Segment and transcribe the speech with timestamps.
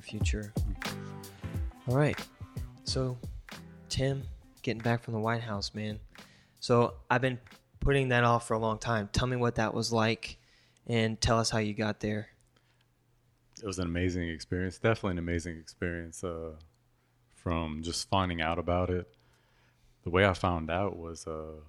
[0.00, 0.52] future.
[1.88, 2.18] All right.
[2.84, 3.16] So,
[3.88, 4.22] Tim,
[4.62, 5.98] getting back from the White House, man.
[6.60, 7.38] So, I've been
[7.80, 9.08] putting that off for a long time.
[9.12, 10.38] Tell me what that was like
[10.86, 12.28] and tell us how you got there.
[13.62, 14.78] It was an amazing experience.
[14.78, 16.52] Definitely an amazing experience uh,
[17.34, 19.08] from just finding out about it.
[20.04, 21.60] The way I found out was uh,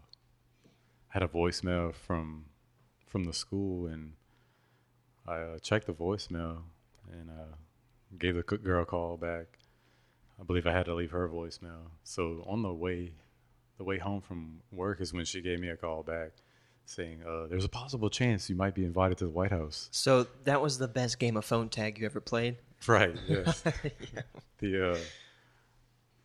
[0.66, 2.46] I had a voicemail from
[3.08, 4.14] from the school and
[5.26, 6.64] I uh, checked the voicemail
[7.12, 7.56] and uh,
[8.18, 9.46] gave the cook girl a call back.
[10.40, 11.90] I believe I had to leave her voicemail.
[12.04, 13.12] So on the way,
[13.78, 16.32] the way home from work is when she gave me a call back,
[16.86, 20.28] saying, uh, "There's a possible chance you might be invited to the White House." So
[20.44, 22.58] that was the best game of phone tag you ever played.
[22.86, 23.16] Right.
[23.28, 23.64] Yes.
[23.66, 24.22] yeah.
[24.60, 24.98] The uh,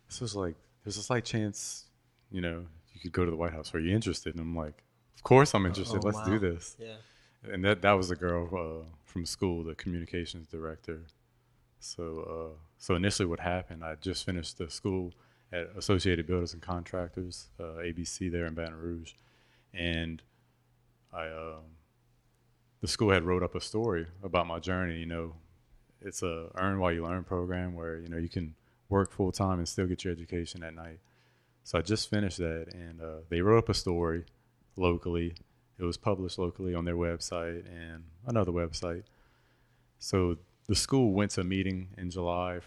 [0.07, 1.85] this was like, there's a slight chance,
[2.29, 3.73] you know, you could go to the White House.
[3.73, 4.35] Are you interested?
[4.35, 4.83] And I'm like,
[5.15, 5.97] of course I'm interested.
[5.97, 6.25] Oh, Let's wow.
[6.25, 6.75] do this.
[6.79, 6.95] Yeah.
[7.51, 11.01] And that that was the girl uh, from school, the communications director.
[11.83, 13.83] So uh, so initially, what happened?
[13.83, 15.13] I just finished the school
[15.51, 19.13] at Associated Builders and Contractors, uh, ABC, there in Baton Rouge,
[19.73, 20.21] and
[21.11, 21.77] I um,
[22.79, 24.99] the school had wrote up a story about my journey.
[24.99, 25.33] You know,
[26.01, 28.55] it's a earn while you learn program where you know you can
[28.87, 30.99] work full time and still get your education at night.
[31.65, 34.23] So I just finished that, and uh, they wrote up a story
[34.77, 35.35] locally.
[35.77, 39.03] It was published locally on their website and another website.
[39.99, 42.59] So the school went to a meeting in July,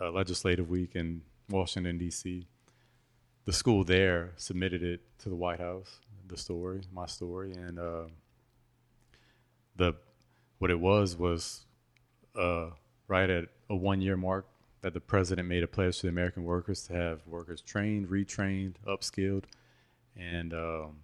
[0.00, 2.46] a legislative week in Washington D.C.
[3.44, 8.04] The school there submitted it to the White House, the story, my story, and uh,
[9.76, 9.94] the
[10.58, 11.64] what it was was
[12.38, 12.70] uh,
[13.08, 14.46] right at a one year mark
[14.82, 18.74] that the president made a pledge to the American workers to have workers trained, retrained,
[18.86, 19.44] upskilled,
[20.16, 20.96] and um,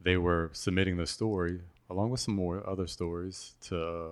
[0.00, 4.08] they were submitting the story along with some more other stories to uh,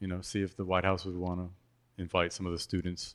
[0.00, 3.14] you know see if the White House would want to invite some of the students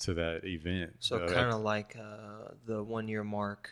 [0.00, 0.94] to that event.
[0.98, 3.70] So uh, kind of like uh, the one year mark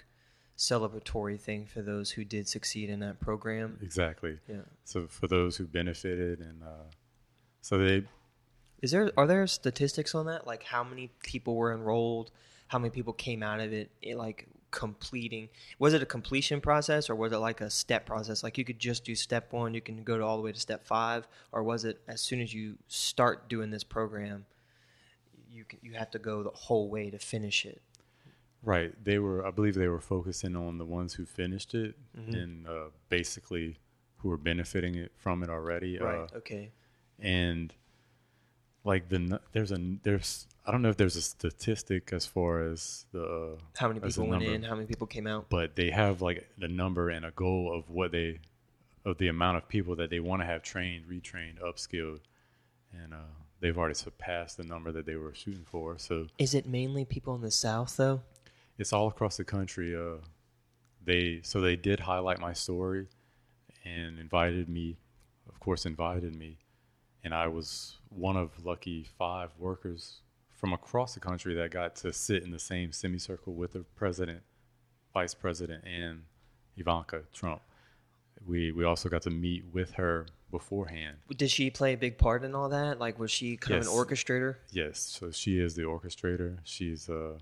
[0.56, 3.78] celebratory thing for those who did succeed in that program.
[3.82, 4.38] Exactly.
[4.48, 4.62] Yeah.
[4.84, 6.90] So for those who benefited and uh,
[7.60, 8.04] so they
[8.80, 12.30] is there are there statistics on that like how many people were enrolled,
[12.68, 17.08] how many people came out of it, it like completing was it a completion process
[17.08, 19.80] or was it like a step process like you could just do step one you
[19.80, 22.52] can go to all the way to step five or was it as soon as
[22.52, 24.44] you start doing this program
[25.52, 27.82] you can, you have to go the whole way to finish it.
[28.62, 28.92] Right.
[29.04, 32.34] They were, I believe, they were focusing on the ones who finished it mm-hmm.
[32.34, 33.78] and uh, basically
[34.18, 35.98] who were benefiting it from it already.
[35.98, 36.20] Right.
[36.32, 36.70] Uh, okay.
[37.18, 37.74] And
[38.84, 43.06] like the there's a there's I don't know if there's a statistic as far as
[43.12, 46.48] the how many people went in, how many people came out, but they have like
[46.56, 48.38] the number and a goal of what they
[49.04, 52.20] of the amount of people that they want to have trained, retrained, upskilled,
[52.92, 53.16] and uh,
[53.60, 55.98] they've already surpassed the number that they were shooting for.
[55.98, 58.22] So is it mainly people in the South though?
[58.78, 59.96] It's all across the country.
[59.96, 60.18] Uh,
[61.04, 63.08] they so they did highlight my story
[63.84, 64.96] and invited me,
[65.48, 66.58] of course, invited me,
[67.24, 70.20] and I was one of lucky five workers
[70.62, 74.42] from across the country that got to sit in the same semicircle with the president,
[75.12, 76.22] vice president, and
[76.76, 77.60] Ivanka Trump.
[78.46, 81.16] We we also got to meet with her beforehand.
[81.36, 83.00] Did she play a big part in all that?
[83.00, 83.88] Like, was she kind yes.
[83.88, 84.54] of an orchestrator?
[84.70, 85.00] Yes.
[85.00, 86.58] So she is the orchestrator.
[86.62, 87.38] She's uh,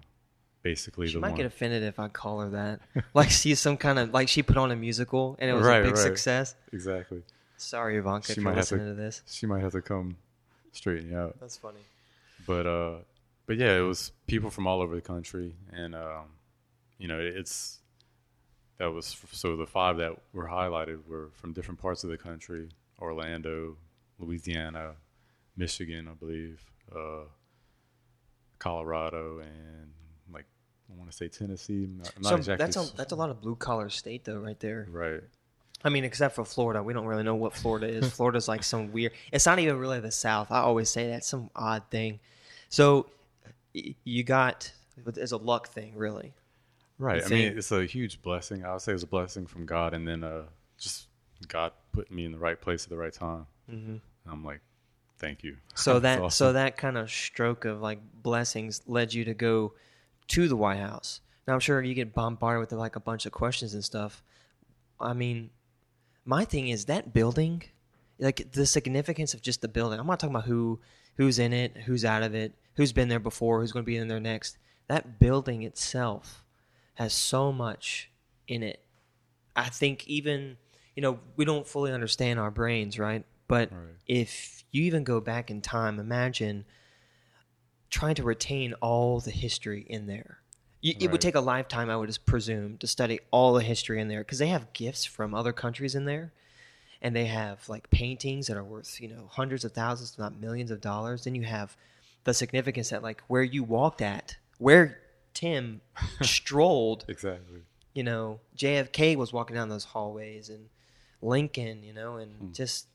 [0.63, 1.37] basically she the might one.
[1.37, 2.81] get offended if I call her that.
[3.15, 5.81] like she's some kind of like she put on a musical and it was right,
[5.81, 6.03] a big right.
[6.03, 6.55] success.
[6.73, 7.23] Exactly.
[7.59, 9.21] Sorry, Ivanka, she might listening to, to, this.
[9.27, 10.17] She might have to come
[10.73, 11.37] straighten you out.
[11.39, 11.81] That's funny.
[12.47, 12.95] But uh,
[13.51, 16.27] but yeah, it was people from all over the country, and um,
[16.99, 17.81] you know, it's
[18.79, 22.69] that was so the five that were highlighted were from different parts of the country
[23.01, 23.77] Orlando,
[24.21, 24.93] Louisiana,
[25.57, 26.63] Michigan, I believe,
[26.95, 27.25] uh,
[28.61, 29.91] Colorado, and
[30.33, 30.47] like
[30.89, 31.89] I want to say Tennessee.
[31.91, 34.87] Not, so exactly that's a that's a lot of blue collar state though, right there.
[34.89, 35.25] Right.
[35.83, 38.13] I mean, except for Florida, we don't really know what Florida is.
[38.13, 39.11] Florida's like some weird.
[39.33, 40.53] It's not even really the South.
[40.53, 42.21] I always say that's some odd thing.
[42.69, 43.07] So
[43.73, 44.73] you got
[45.07, 46.35] it's a luck thing, really.
[46.99, 47.25] Right.
[47.25, 48.65] I mean, it's a huge blessing.
[48.65, 50.43] I would say it's a blessing from God, and then uh,
[50.79, 51.07] just
[51.49, 53.47] God put me in the right place at the right time.
[53.71, 53.97] Mm-hmm.
[54.31, 54.61] I'm like,
[55.19, 55.57] thank you.
[55.75, 56.31] So that awesome.
[56.31, 59.73] so that kind of stroke of like blessings led you to go
[60.29, 61.21] to the White House.
[61.49, 64.23] Now I'm sure you get bombarded with like a bunch of questions and stuff.
[65.01, 65.51] I mean,
[66.27, 67.63] my thing is that building,
[68.19, 69.99] like the significance of just the building.
[69.99, 70.81] I'm not talking about who
[71.17, 73.99] who's in it, who's out of it, who's been there before, who's going to be
[73.99, 74.57] in there next.
[74.89, 76.43] That building itself
[76.95, 78.11] has so much
[78.49, 78.83] in it.
[79.55, 80.57] I think even
[80.97, 83.25] you know, we don't fully understand our brains, right?
[83.49, 83.97] But Right.
[84.07, 86.65] if you even go back in time, imagine
[87.91, 90.39] trying to retain all the history in there.
[90.81, 94.01] You, It would take a lifetime, I would just presume, to study all the history
[94.01, 96.33] in there because they have gifts from other countries in there,
[97.03, 100.41] and they have like paintings that are worth you know hundreds of thousands, if not
[100.41, 101.25] millions of dollars.
[101.25, 101.77] Then you have
[102.25, 104.99] the significance that like where you walked at, where
[105.35, 105.81] Tim
[106.23, 107.61] strolled Exactly.
[107.95, 110.69] you know, JFK was walking down those hallways and
[111.23, 112.87] Lincoln, you know, and just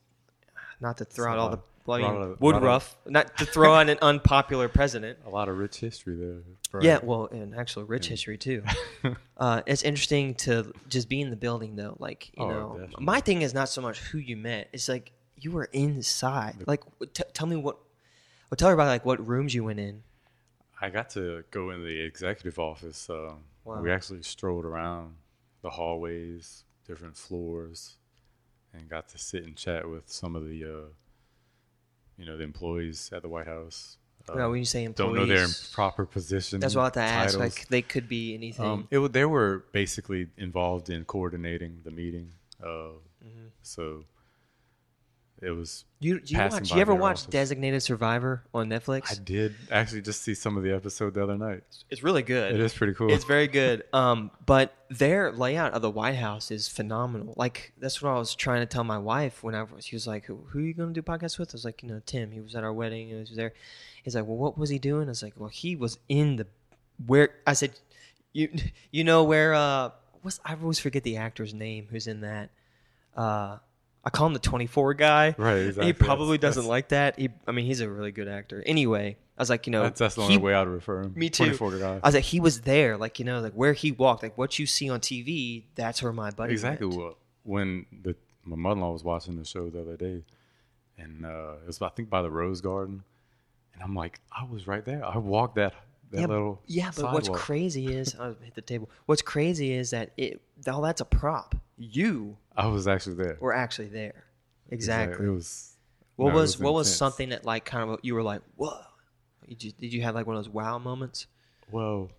[0.80, 4.68] not to throw out all the bloody of- Woodruff, not to throw out an unpopular
[4.68, 5.18] president.
[5.26, 6.82] A lot of rich history there.
[6.82, 8.10] Yeah, well, and actual rich Yeah.
[8.10, 8.62] history too.
[9.38, 11.94] Uh, it's interesting to just be in the building though.
[11.98, 13.04] Like, you Oh, know, definitely.
[13.04, 14.68] my thing is not so much who you met.
[14.72, 16.64] It's like you were inside.
[16.66, 16.80] Like,
[17.12, 17.76] t- tell me what.
[18.50, 20.02] Well, tell her about like what rooms you went in.
[20.80, 23.08] I got to go in the executive office.
[23.10, 23.82] Um, Wow.
[23.82, 25.16] We actually strolled around
[25.62, 27.96] the hallways, different floors,
[28.72, 30.86] and got to sit and chat with some of the, uh,
[32.16, 33.96] you know, the employees at the White House.
[34.28, 36.60] Uh, when you say employees, don't know their proper position.
[36.60, 37.38] that's what I have to ask.
[37.40, 38.64] Like, they could be anything.
[38.64, 42.30] Um, it, they were basically involved in coordinating the meeting.
[42.62, 42.90] Uh,
[43.26, 43.46] Mm-hmm.
[43.62, 44.04] So
[45.42, 45.84] it was.
[46.00, 46.72] you do you watch?
[46.72, 47.26] You ever watch.
[47.26, 49.12] Designated Survivor on Netflix?
[49.12, 51.62] I did actually just see some of the episode the other night.
[51.90, 52.54] It's really good.
[52.54, 53.12] It is pretty cool.
[53.12, 53.84] It's very good.
[53.92, 57.34] Um, but their layout of the White House is phenomenal.
[57.36, 59.84] Like that's what I was trying to tell my wife when I was.
[59.84, 61.82] She was like, "Who, who are you going to do podcast with?" I was like,
[61.82, 62.30] "You know, Tim.
[62.30, 63.08] He was at our wedding.
[63.08, 63.52] He was there."
[64.02, 66.46] He's like, "Well, what was he doing?" I was like, "Well, he was in the
[67.06, 67.72] where." I said,
[68.32, 68.48] "You,
[68.90, 69.52] you know where?
[69.52, 69.90] Uh,
[70.22, 72.50] what's I always forget the actor's name who's in that.
[73.14, 73.58] Uh,
[74.06, 75.34] I call him the twenty four guy.
[75.36, 77.18] Right, He probably That's- doesn't that's- like that.
[77.18, 78.62] He, I mean, he's a really good actor.
[78.64, 81.12] Anyway, I was like, you know, That's, that's the he- only way I'd refer him.
[81.16, 81.56] me too.
[81.56, 82.00] 24 guy.
[82.02, 84.58] I was like, he was there, like you know, like where he walked, like what
[84.60, 85.64] you see on TV.
[85.74, 86.52] That's where my buddy.
[86.52, 87.16] exactly went.
[87.42, 88.14] when the
[88.44, 90.22] my mother-in-law was watching the show the other day,
[90.96, 93.02] and uh, it was I think by the Rose Garden,
[93.74, 95.04] and I'm like, I was right there.
[95.04, 95.74] I walked that
[96.10, 98.88] that yeah, little yeah, but what's crazy is I hit the table.
[99.06, 101.54] What's crazy is that it all that's a prop.
[101.78, 103.36] You I was actually there.
[103.40, 104.24] were actually there.
[104.70, 105.26] Exactly.
[105.26, 105.76] It was.
[106.16, 108.78] what no, it was what was something that like kind of you were like, whoa?
[109.48, 111.26] Did you, did you have like one of those wow moments?
[111.70, 112.10] Well,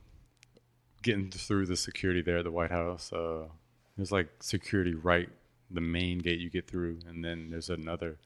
[1.01, 3.47] getting through the security there at the White House, uh,
[3.95, 5.29] there's like security right
[5.69, 8.17] the main gate you get through, and then there's another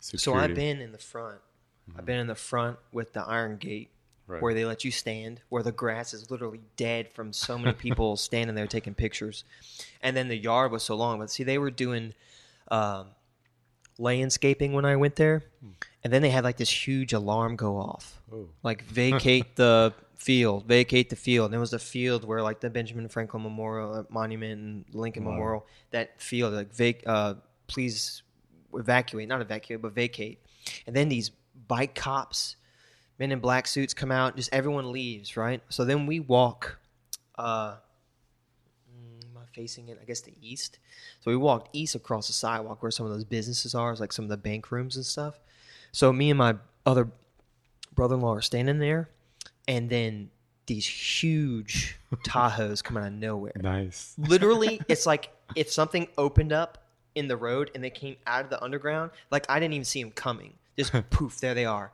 [0.00, 0.24] security.
[0.24, 1.38] So I've been in the front.
[1.96, 3.90] I've been in the front with the iron gate
[4.28, 4.42] Right.
[4.42, 8.16] where they let you stand, where the grass is literally dead from so many people
[8.16, 9.42] standing there taking pictures.
[10.02, 11.18] And then the yard was so long.
[11.18, 12.12] But see, they were doing
[12.70, 13.06] um,
[13.98, 15.44] landscaping when I went there.
[16.04, 20.66] And then they had like this huge alarm go off Oh, like vacate the field,
[20.66, 21.46] vacate the field.
[21.46, 25.24] And it was the field where like the Benjamin Franklin Memorial uh, Monument and Lincoln
[25.24, 25.32] Wow.
[25.32, 27.34] Memorial, that field, like vac, uh,
[27.66, 28.22] please
[28.74, 30.40] evacuate, not evacuate, but vacate.
[30.86, 31.30] And then these
[31.66, 32.56] bike cops,
[33.18, 34.36] men in black suits come out.
[34.36, 35.62] Just everyone leaves, right?
[35.68, 36.78] So then we walk.
[37.36, 37.76] Uh,
[38.90, 39.98] mm, am I facing it?
[40.00, 40.78] I guess the east.
[41.20, 44.24] So we walked east across the sidewalk where some of those businesses are, like some
[44.24, 45.40] of the bank rooms and stuff.
[45.92, 47.08] So me and my other
[47.94, 49.08] brother-in-law are standing there,
[49.66, 50.30] and then
[50.66, 53.52] these huge Tahoes come out of nowhere.
[53.56, 54.14] nice.
[54.18, 56.84] Literally, it's like if something opened up
[57.18, 59.10] in the road and they came out of the underground.
[59.30, 60.54] Like I didn't even see them coming.
[60.76, 61.92] Just poof, there they are.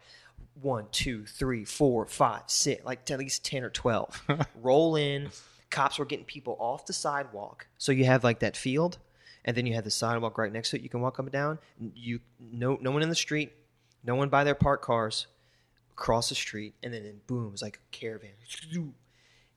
[0.60, 4.22] One, two, three, four, five, six, like at least ten or twelve.
[4.62, 5.30] Roll in.
[5.70, 7.66] Cops were getting people off the sidewalk.
[7.78, 8.98] So you have like that field,
[9.44, 10.82] and then you have the sidewalk right next to it.
[10.82, 11.58] You can walk up and down.
[11.94, 13.52] You no no one in the street,
[14.04, 15.26] no one by their parked cars.
[15.92, 18.30] Across the street, and then boom, it's like a caravan.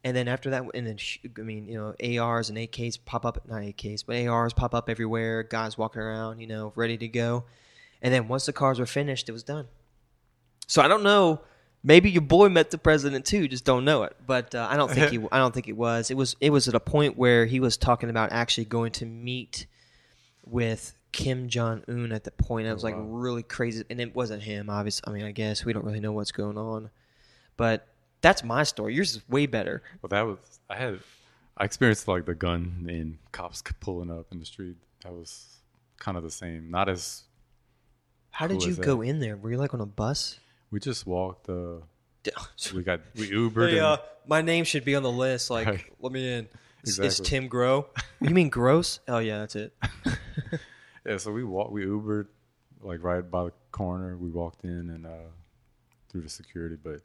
[0.04, 0.98] And then after that, and then
[1.38, 4.90] I mean, you know, ARs and AKs pop up, not AKs, but ARs pop up
[4.90, 5.42] everywhere.
[5.44, 7.46] Guys walking around, you know, ready to go.
[8.02, 9.68] And then once the cars were finished, it was done.
[10.68, 11.42] So I don't know.
[11.84, 14.16] Maybe your boy met the president too, just don't know it.
[14.26, 15.20] But uh, I don't think he.
[15.32, 16.12] I don't think it was.
[16.12, 16.36] It was.
[16.42, 19.68] It was at a point where he was talking about actually going to meet
[20.46, 22.68] with Kim Jong Un at the point.
[22.68, 23.02] It was like wow.
[23.02, 24.70] really crazy, and it wasn't him.
[24.70, 26.90] Obviously, I mean, I guess we don't really know what's going on,
[27.56, 27.88] but
[28.22, 28.94] that's my story.
[28.94, 29.82] Yours is way better.
[30.02, 30.38] Well, that was
[30.70, 31.00] I had
[31.58, 34.76] I experienced like the gun and cops pulling up in the street.
[35.04, 35.58] That was
[36.00, 36.70] kind of the same.
[36.70, 37.24] Not as
[38.32, 38.86] How did you as that.
[38.86, 39.38] go in there?
[39.38, 40.40] Were you like on a bus?
[40.72, 41.50] We just walked.
[41.50, 41.80] Uh,
[42.74, 43.70] we got we Ubered.
[43.72, 43.98] Hey, and- uh,
[44.28, 45.50] my name should be on the list.
[45.50, 45.84] Like, Right.
[46.00, 46.50] let me in.
[46.84, 47.26] It's, it's Exactly.
[47.26, 47.88] Tim Grow.
[48.22, 49.00] you mean Gross?
[49.08, 49.74] Oh yeah, that's it.
[51.06, 51.72] yeah, so we walked.
[51.72, 52.28] We Ubered
[52.82, 54.16] like right by the corner.
[54.18, 55.30] We walked in and uh,
[56.10, 57.02] through the security, but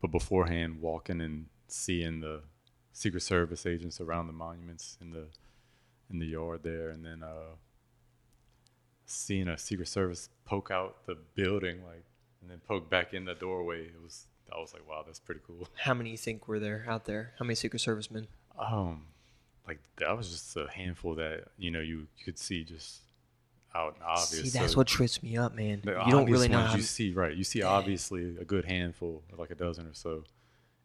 [0.00, 2.42] but beforehand, walking and seeing the
[2.92, 5.26] Secret Service agents around the monuments in the
[6.10, 7.54] in the yard there, and then uh,
[9.06, 12.04] seeing a Secret Service poke out the building, like,
[12.42, 13.84] and then poke back in the doorway.
[13.86, 14.26] It was.
[14.54, 15.66] I was like, wow, that's pretty cool.
[15.76, 17.32] How many you think were there out there?
[17.38, 18.26] How many Secret Servicemen?
[18.58, 19.06] Um,
[19.66, 23.00] like that was just a handful that you know you could see just
[23.74, 24.52] out and obvious.
[24.52, 25.80] See, that's So what trips me up, man.
[25.86, 26.76] You don't really know how.
[26.76, 27.34] you see, right?
[27.34, 27.68] You see Yeah.
[27.68, 30.24] obviously a good handful, like a dozen or so,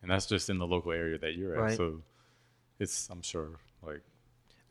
[0.02, 1.62] and that's just in the local area that you're at.
[1.62, 1.78] Right.
[1.78, 2.02] So
[2.80, 3.50] it's, I'm sure,
[3.86, 4.02] like.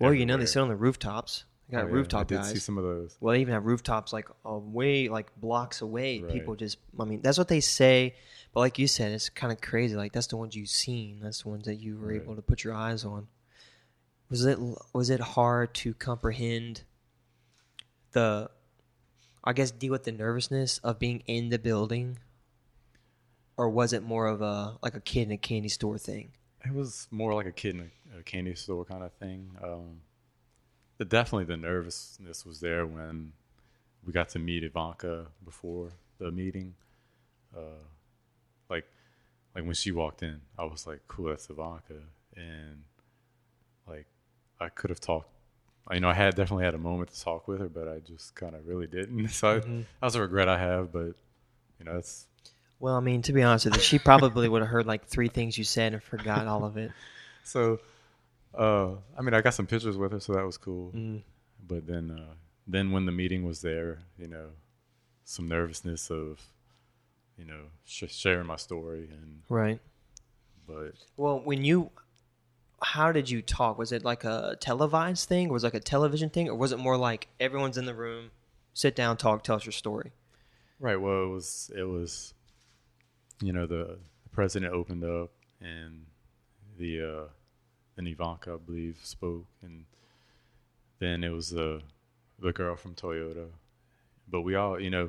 [0.00, 1.44] well, you know, they sit on the rooftops.
[1.68, 2.52] They got Oh, yeah, rooftop I did guys.
[2.52, 3.16] see some of those.
[3.20, 6.20] well, they even have rooftops like away, like blocks away.
[6.20, 6.32] Right.
[6.32, 8.14] People just, I mean, that's what they say.
[8.54, 9.96] But like you said, it's kind of crazy.
[9.96, 11.18] Like that's the ones you've seen.
[11.20, 12.22] That's the ones that you were Right.
[12.22, 13.26] able to put your eyes on.
[14.30, 14.58] Was it
[14.92, 16.82] was it hard to comprehend
[18.12, 18.50] the,
[19.44, 22.18] I guess, deal with the nervousness of being in the building,
[23.56, 26.32] or was it more of a like a kid in a candy store thing?
[26.64, 29.50] It was more like a kid in a, a candy store kind of thing.
[29.62, 30.00] Um,
[30.98, 33.32] the, definitely the nervousness was there when
[34.06, 36.74] we got to meet Ivanka before the meeting.
[37.56, 37.82] Uh,
[38.68, 38.86] like,
[39.54, 41.94] like when she walked in, I was like, "Cool, that's Ivanka,"
[42.36, 42.82] and
[43.86, 44.06] like
[44.60, 45.28] I could have talked.
[45.92, 48.34] You know, I had definitely had a moment to talk with her, but I just
[48.34, 49.28] kind of really didn't.
[49.30, 49.82] So Mhm.
[49.82, 51.14] I, that's a regret I have, but
[51.78, 52.26] you know, it's
[52.80, 55.28] Well, I mean, to be honest with you, she probably would have heard like three
[55.28, 56.90] things you said and forgot all of it.
[57.44, 57.78] So,
[58.56, 60.92] uh, I mean, I got some pictures with her, so that was cool.
[60.94, 61.22] Mm.
[61.66, 62.34] But then, uh,
[62.66, 64.50] then when the meeting was there, you know,
[65.24, 66.40] some nervousness of,
[67.36, 69.80] you know, sh- sharing my story, and Right.
[70.66, 71.90] but Well, when you,
[72.82, 73.78] how did you talk?
[73.78, 75.48] Was it like a televised thing?
[75.48, 78.30] Was it like a television thing, or was it more like everyone's in the room,
[78.74, 80.12] sit down, talk, tell us your story?
[80.78, 82.34] right, well, it was it was,
[83.40, 86.06] you know, the, the president opened up, and
[86.78, 87.24] the uh,
[87.96, 89.84] then Ivanka, I believe, spoke, and
[90.98, 91.82] then it was the
[92.38, 93.46] the girl from Toyota,
[94.28, 95.08] but we all, you know,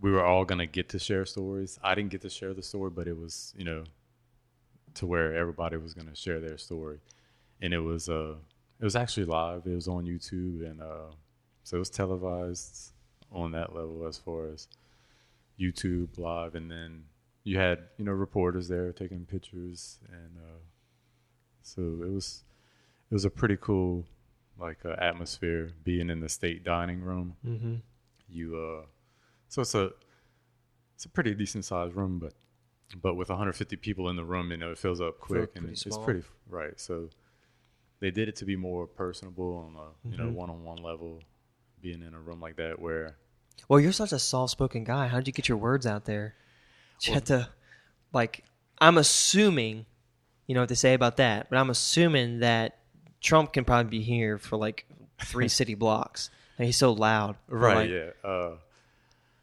[0.00, 1.78] we were all gonna get to share stories.
[1.82, 3.84] I didn't get to share the story, but it was, you know,
[4.94, 6.98] to where everybody was gonna share their story,
[7.60, 8.36] and it was uh,
[8.80, 9.66] it was actually live.
[9.66, 11.12] It was on YouTube, and uh,
[11.64, 12.92] so it was televised
[13.32, 14.68] on that level as far as
[15.60, 17.04] YouTube live, and then
[17.44, 20.58] you had you know reporters there taking pictures, and uh,
[21.66, 22.44] so it was
[23.10, 24.04] it was a pretty cool
[24.58, 27.74] like uh, atmosphere being in the state dining room Mm-hmm.
[28.28, 28.86] you uh
[29.48, 29.90] so it's a
[30.94, 32.32] it's a pretty decent sized room but
[33.02, 35.84] but with 150 people in the room you know it fills up quick and it's,
[35.86, 37.08] it's pretty right so
[38.00, 40.34] they did it to be more personable on a you know Mhm.
[40.34, 41.20] one-on-one level
[41.80, 43.16] being in a room like that where
[43.68, 45.06] Well, you're such a soft-spoken guy.
[45.08, 46.34] How did you get your words out there?
[47.00, 47.48] Did you Well- had to,
[48.12, 48.44] like,
[48.78, 49.86] I'm assuming,
[50.46, 52.78] you know what to say about that, but I'm assuming that
[53.20, 54.86] Trump can probably be here for like
[55.24, 56.30] three city blocks.
[56.58, 57.36] And he's so loud.
[57.48, 58.56] Right like, yeah uh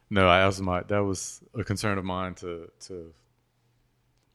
[0.09, 3.13] no I was my that was a concern of mine to to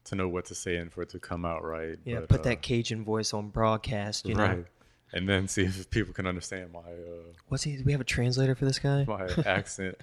[0.05, 2.39] to know what to say and for it to come out right Yeah, but, put
[2.41, 4.27] uh, that Cajun voice on broadcast.
[4.27, 4.65] You know, right
[5.11, 7.75] and then see if people can understand my uh what's he?
[7.75, 9.05] Do we have a translator for this guy?
[9.05, 9.97] my accent,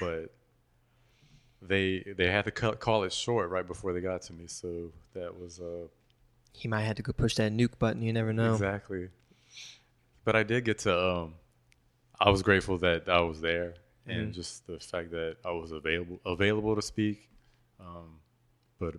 [0.00, 0.30] but
[1.66, 4.46] they they had to cut, call it short right before they got to me.
[4.46, 5.88] So that was uh,
[6.52, 8.02] He might have to go push that nuke button.
[8.02, 8.52] You never know.
[8.54, 9.08] exactly.
[10.24, 10.92] But I did get to.
[11.10, 11.34] Um,
[12.20, 13.74] I was grateful that I was there,
[14.06, 14.34] and Mhm.
[14.34, 17.28] just the fact that I was available available to speak.
[17.80, 18.20] Um,
[18.78, 18.94] but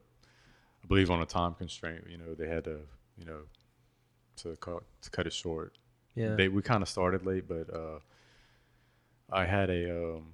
[0.84, 2.82] I believe on a time constraint, you know, they had to,
[3.18, 3.42] you know,
[4.38, 5.78] to cut to cut it short.
[6.14, 6.36] Yeah.
[6.36, 8.00] They we kind of started late, but uh,
[9.32, 10.34] I had a um,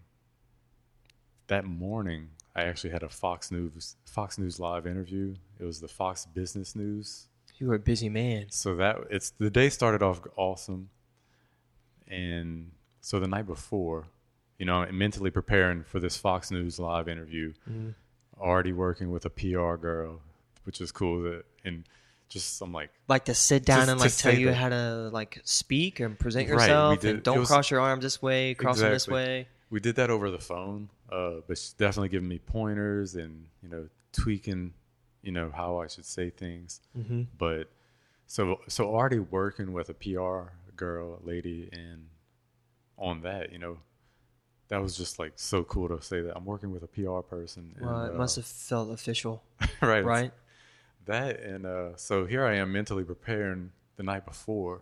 [1.51, 2.29] that morning.
[2.55, 5.35] I actually had a Fox News Fox News live interview.
[5.59, 7.27] It was the Fox Business News.
[7.59, 8.45] you were a busy man.
[8.49, 10.89] So that it's the day started off awesome,
[12.07, 14.07] and so the night before,
[14.57, 17.53] you know, I'm mentally preparing for this Fox News live interview.
[17.69, 17.93] Mhm.
[18.39, 20.21] Already working with a PR girl,
[20.63, 21.21] which is cool.
[21.23, 21.83] That and
[22.29, 25.41] just I'm like, Like to sit down and like tell you that- how to like
[25.43, 28.79] speak and present Right, yourself, did- and don't was- cross your arms this way, cross
[28.79, 29.47] them this way.
[29.69, 33.69] we did that over the phone, uh, but she's definitely giving me pointers and you
[33.69, 34.73] know tweaking,
[35.21, 36.81] you know how I should say things.
[36.97, 37.23] Mm-hmm.
[37.37, 37.69] But
[38.27, 42.07] so so already working with a PR girl, lady, and
[42.97, 43.77] on that, you know,
[44.69, 47.75] that was just like so cool to say that I'm working with a PR person.
[47.79, 49.43] Well, and, it uh, must have felt official,
[49.81, 50.31] right, right?
[51.05, 54.81] That and uh, so here I am mentally preparing the night before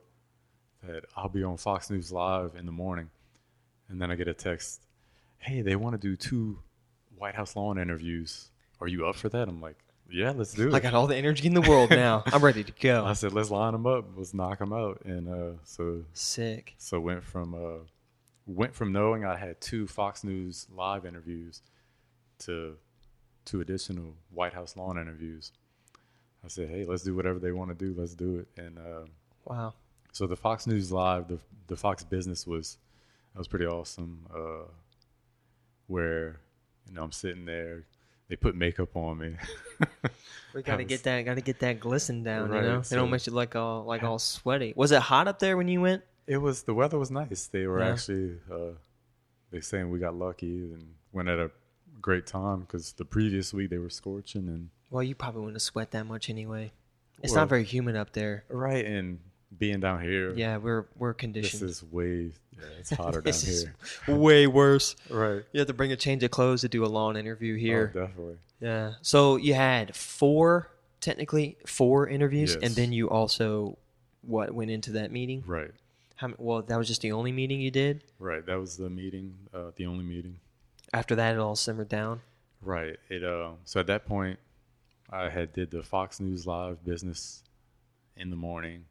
[0.84, 3.10] that I'll be on Fox News Live in the morning,
[3.90, 4.82] and then I get a text,
[5.40, 6.60] "Hey, they want to do two
[7.18, 8.52] White House lawn interviews.
[8.80, 9.78] Are you up for that?" I'm like,
[10.10, 12.24] "Yeah, let's do it." I got all the energy in the world now.
[12.28, 13.06] I'm ready to go.
[13.06, 14.06] I said, "Let's line them up.
[14.16, 16.76] Let's knock them out." And uh, so Sick.
[16.78, 17.84] so went from uh,
[18.46, 21.62] went from knowing I had two Fox News live interviews
[22.40, 22.78] to
[23.46, 25.52] two additional White House lawn interviews.
[26.44, 27.94] I said, "Hey, let's do whatever they want to do.
[28.00, 29.06] Let's do it." And uh,
[29.46, 29.74] Wow.
[30.14, 32.78] so the Fox News live, the the Fox Business was
[33.34, 34.26] that was pretty awesome.
[34.34, 34.64] Uh,
[35.90, 36.40] where
[36.88, 37.84] you know I'm sitting there,
[38.30, 39.36] they put makeup on me.
[40.54, 41.22] We gotta was- get that.
[41.26, 42.50] Gotta get that glisten down.
[42.50, 44.74] Right, you know, it so- don't make you like all like all sweaty.
[44.76, 46.02] Was it hot up there when you went?
[46.26, 47.48] It was the weather was nice.
[47.48, 47.92] They were Yeah.
[47.92, 48.72] actually uh,
[49.52, 51.52] they saying we got lucky and went at a
[52.02, 55.92] great time because the previous week they were scorching and Well, you probably wouldn't sweat
[55.92, 56.72] that much anyway.
[57.22, 58.44] It's Well- not very humid up there.
[58.50, 59.20] right and
[59.58, 60.34] being down here.
[60.34, 61.62] Yeah, we're we're conditioned.
[61.62, 63.68] this is way yeah, it's hotter down is
[64.06, 64.16] here.
[64.16, 64.96] way worse.
[65.10, 65.44] Right.
[65.52, 67.92] You have to bring a change of clothes to do a long interview here.
[67.96, 68.38] Oh, definitely.
[68.60, 68.94] Yeah.
[69.02, 70.70] So you had four,
[71.02, 72.64] technically four interviews, Yes.
[72.64, 73.78] and then you also
[74.22, 75.44] what went into that meeting?
[75.46, 75.72] Right.
[76.16, 78.04] How, well, that was just the only meeting you did.
[78.20, 78.46] Right.
[78.46, 80.40] That was the meeting, uh, the only meeting.
[80.94, 82.22] After that, it all simmered down.
[82.62, 82.98] Right.
[83.10, 84.38] It uh, so at that point,
[85.10, 87.44] I had did the Fox News Live business
[88.18, 88.86] in the morning,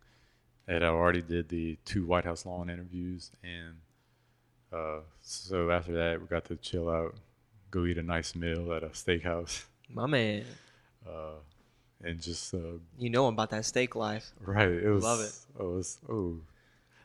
[0.69, 3.75] and I already did the two White House lawn interviews, and
[4.73, 7.15] uh, so after that, we got to chill out,
[7.71, 10.45] go eat a nice meal at a steakhouse, My man,
[11.09, 11.41] uh,
[12.05, 12.59] and just uh,
[12.99, 14.31] you know about that steak life.
[14.41, 14.69] right.
[14.69, 15.33] It was Love it.
[15.59, 16.37] Oh, it was oh.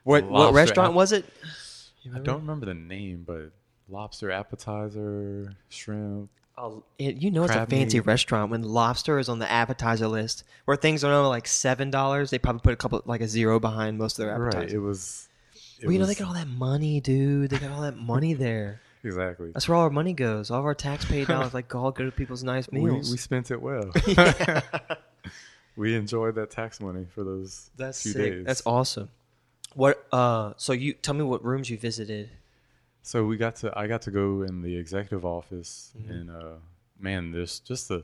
[0.04, 1.26] What what restaurant app- was it?
[2.14, 3.52] I don't remember the name, but
[3.88, 6.30] lobster appetizer, shrimp.
[7.00, 8.06] It, you know it's a fancy meat.
[8.06, 12.30] restaurant when lobster is on the appetizer list, where things are only like seven dollars.
[12.30, 14.48] They probably put a couple like a zero behind most of their Right.
[14.54, 14.74] appetizers.
[14.74, 15.30] It was.
[15.80, 17.50] it well, you know they got all that money, dude.
[17.50, 18.82] They got all that money there.
[19.04, 19.52] exactly.
[19.52, 20.52] That's where all our money goes.
[20.52, 23.10] All of our tax paid dollars like all go to people's nice we, meals.
[23.10, 23.92] we spent it well.
[25.76, 28.32] We enjoyed that tax money for those That's few sick.
[28.32, 28.46] days.
[28.46, 29.10] That's awesome.
[29.74, 30.06] What?
[30.12, 32.30] Uh, so you tell me what rooms you visited.
[33.04, 36.10] So we got to I got to go in the executive office Mhm.
[36.10, 36.56] and uh
[37.00, 38.04] man, this just the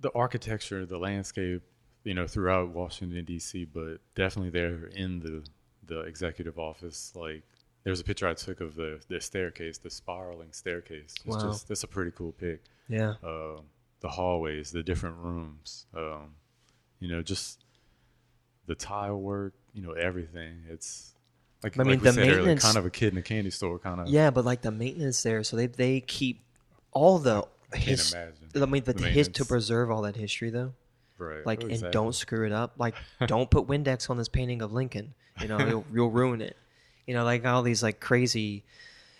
[0.00, 1.62] the architecture, the landscape,
[2.04, 5.44] you know, throughout Washington DC, but definitely there in the
[5.86, 7.42] the executive office like
[7.84, 11.14] there's a picture I took of the the staircase, the spiraling staircase.
[11.24, 11.42] It's Wow.
[11.50, 12.62] just that's a pretty cool pic.
[12.88, 13.14] Yeah.
[13.22, 13.60] uh,
[14.00, 16.34] the hallways, the different rooms, um,
[16.98, 17.64] you know, just
[18.66, 20.64] the tile work, you know, everything.
[20.68, 21.14] It's
[21.62, 23.78] like, I mean, like the said maintenance- kind of a kid in a candy store,
[23.78, 24.08] kind of.
[24.08, 26.40] Yeah, but like the maintenance there, so they they keep
[26.92, 28.12] all the I can't his.
[28.12, 28.34] imagine.
[28.62, 30.72] I mean, the the his to preserve all that history though.
[31.18, 31.44] right.
[31.46, 32.94] like Oh, and don't screw it up like
[33.26, 36.56] don't put windex on this painting of lincoln you know you'll, you'll ruin it
[37.06, 38.64] you know like all these like crazy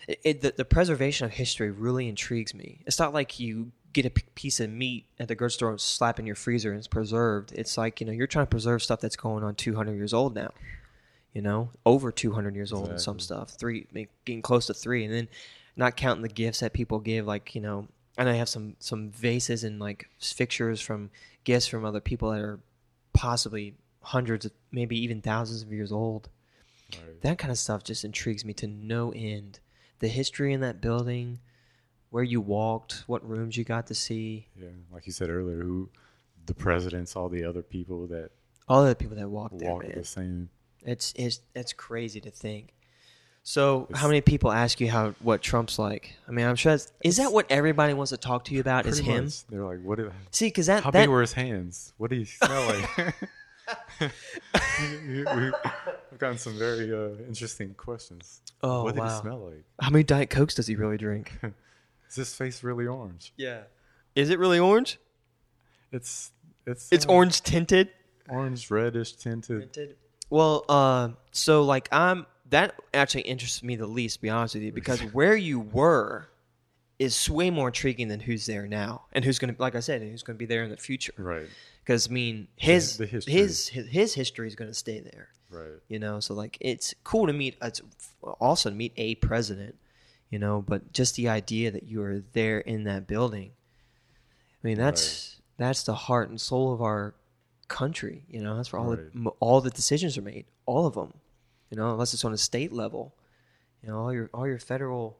[0.07, 4.05] it, it, the, the preservation of history really intrigues me it's not like you get
[4.05, 6.79] a p- piece of meat at the grocery store and slap in your freezer and
[6.79, 9.93] it's preserved it's like you know you're trying to preserve stuff that's going on 200
[9.93, 10.49] years old now
[11.33, 13.87] you know over 200 years old in some stuff three
[14.25, 15.27] getting close to three and then
[15.75, 19.09] not counting the gifts that people give like you know and i have some some
[19.11, 21.09] vases and like fixtures from
[21.43, 22.59] gifts from other people that are
[23.13, 26.29] possibly hundreds of maybe even thousands of years old
[26.93, 27.21] Right.
[27.21, 29.59] that kind of stuff just intrigues me to no end
[29.99, 31.39] the history in that building
[32.09, 35.87] where you walked what rooms you got to see Yeah, like you said earlier, who
[36.45, 38.31] the presidents, all the other people that
[38.67, 40.49] all the people that walked there man the same.
[40.83, 42.73] It's it's it's crazy to think.
[43.43, 46.13] So, how many people ask you how what Trump's like?
[46.27, 48.85] I mean, I'm sure that's, is that what everybody wants to talk to you about?
[48.85, 49.25] Is him?
[49.25, 49.47] much.
[49.47, 49.97] They're like, what?
[49.97, 51.93] Did, See, because that how that big were his hands?
[51.97, 53.15] What did he smell like?
[54.01, 54.07] we,
[55.09, 58.41] we, have gotten some very uh, interesting questions.
[58.61, 59.63] oh what did wow, he smell like?
[59.79, 61.31] how many diet cokes does he really drink?
[62.09, 63.31] Is his face really orange?
[63.37, 63.61] yeah,
[64.15, 64.99] is it really orange?
[65.93, 66.31] It's
[66.67, 67.89] it's It's uh, orange tinted.
[68.27, 69.71] orange reddish tinted.
[69.73, 69.95] Tinted.
[70.31, 74.15] Well, uh, so like I'm that actually interests me the least.
[74.15, 76.27] To be honest with you, because where you were
[76.97, 80.01] is way more intriguing than who's there now and who's going to, like I said,
[80.03, 81.13] who's going to be there in the future.
[81.17, 81.47] Right,
[81.83, 83.33] Because I mean, his the history.
[83.33, 85.29] his his his history is going to stay there.
[85.49, 85.79] right.
[85.89, 87.57] You know, so like it's cool to meet.
[87.61, 87.81] It's
[88.39, 89.75] also to meet a president.
[90.29, 93.51] You know, but just the idea that you are there in that building.
[94.63, 97.15] I mean, that's that's the heart and soul of our
[97.71, 98.25] country.
[98.29, 99.13] You know, that's where all Right.
[99.13, 100.45] the all the decisions are made.
[100.65, 101.13] All of them.
[101.69, 103.15] You know, unless it's on a state level.
[103.81, 105.17] You know, all your all your federal.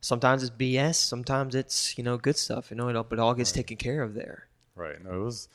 [0.00, 0.94] Sometimes it's BS.
[0.96, 2.70] Sometimes it's you know good stuff.
[2.70, 3.56] You know, it all, but it all gets Right.
[3.56, 4.48] taken care of there.
[4.74, 5.02] Right.
[5.02, 5.48] No, it was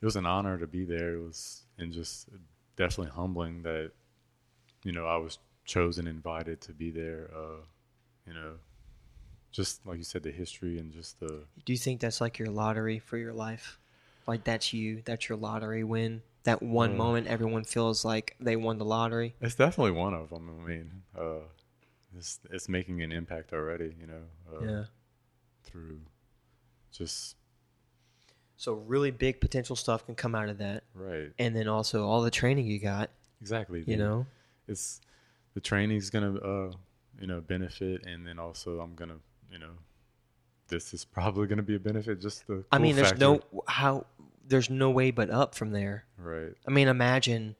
[0.00, 1.14] it was an honor to be there.
[1.14, 2.28] It was and just
[2.76, 3.90] definitely humbling that
[4.84, 7.30] you know I was chosen, invited to be there.
[7.34, 7.62] Uh,
[8.26, 8.56] you know,
[9.50, 12.50] just like you said, the history and just the Do you think that's like your
[12.50, 13.79] lottery for your life?
[14.26, 16.22] Like that's you, that's your lottery win.
[16.44, 19.34] That one Uh, moment everyone feels like they won the lottery.
[19.40, 20.48] it's definitely one of them.
[20.62, 21.40] I mean, uh,
[22.16, 23.94] it's it's making an impact already.
[24.00, 24.84] You know, uh, Yeah.
[25.64, 26.00] through
[26.90, 27.36] just
[28.56, 32.22] So really big potential stuff can come out of that, right, and then also all
[32.22, 33.10] the training you got.
[33.40, 33.82] exactly.
[33.86, 34.26] You know.
[34.68, 35.00] it's
[35.54, 36.72] the training's gonna uh
[37.20, 39.16] you know benefit, and then also I'm gonna
[39.50, 39.72] you know
[40.70, 42.20] this is probably gonna be a benefit.
[42.20, 43.24] Just the I mean, there's factor.
[43.24, 44.06] no how.
[44.48, 46.04] There's no way but up from there.
[46.18, 46.52] right.
[46.66, 47.54] I mean, imagine,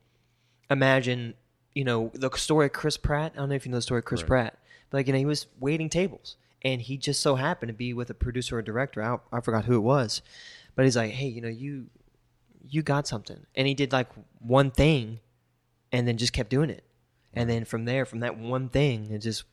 [0.71, 1.35] imagine,
[1.75, 3.33] you know, the story of Chris Pratt.
[3.35, 4.29] I don't know if you know the story of Chris Right.
[4.29, 4.59] Pratt,
[4.91, 7.93] but like, you know, he was waiting tables, and he just so happened to be
[7.93, 9.03] with a producer or director.
[9.03, 10.21] I, I forgot who it was,
[10.75, 11.87] but he's like, hey, you know, you,
[12.69, 14.09] you got something, and he did like
[14.41, 15.21] one thing,
[15.93, 16.83] and then just kept doing it,
[17.33, 19.45] and then from there, from that one thing, it just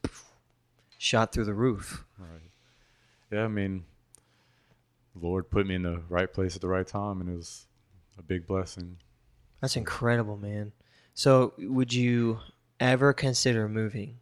[0.98, 2.04] shot through the roof.
[2.18, 2.50] Right.
[3.32, 3.84] Yeah, I mean,
[5.16, 7.66] Lord put me in the right place at the right time, and it was
[8.18, 8.98] a big blessing.
[9.62, 10.72] That's incredible, man.
[11.14, 12.40] So, would you
[12.80, 14.20] ever consider moving?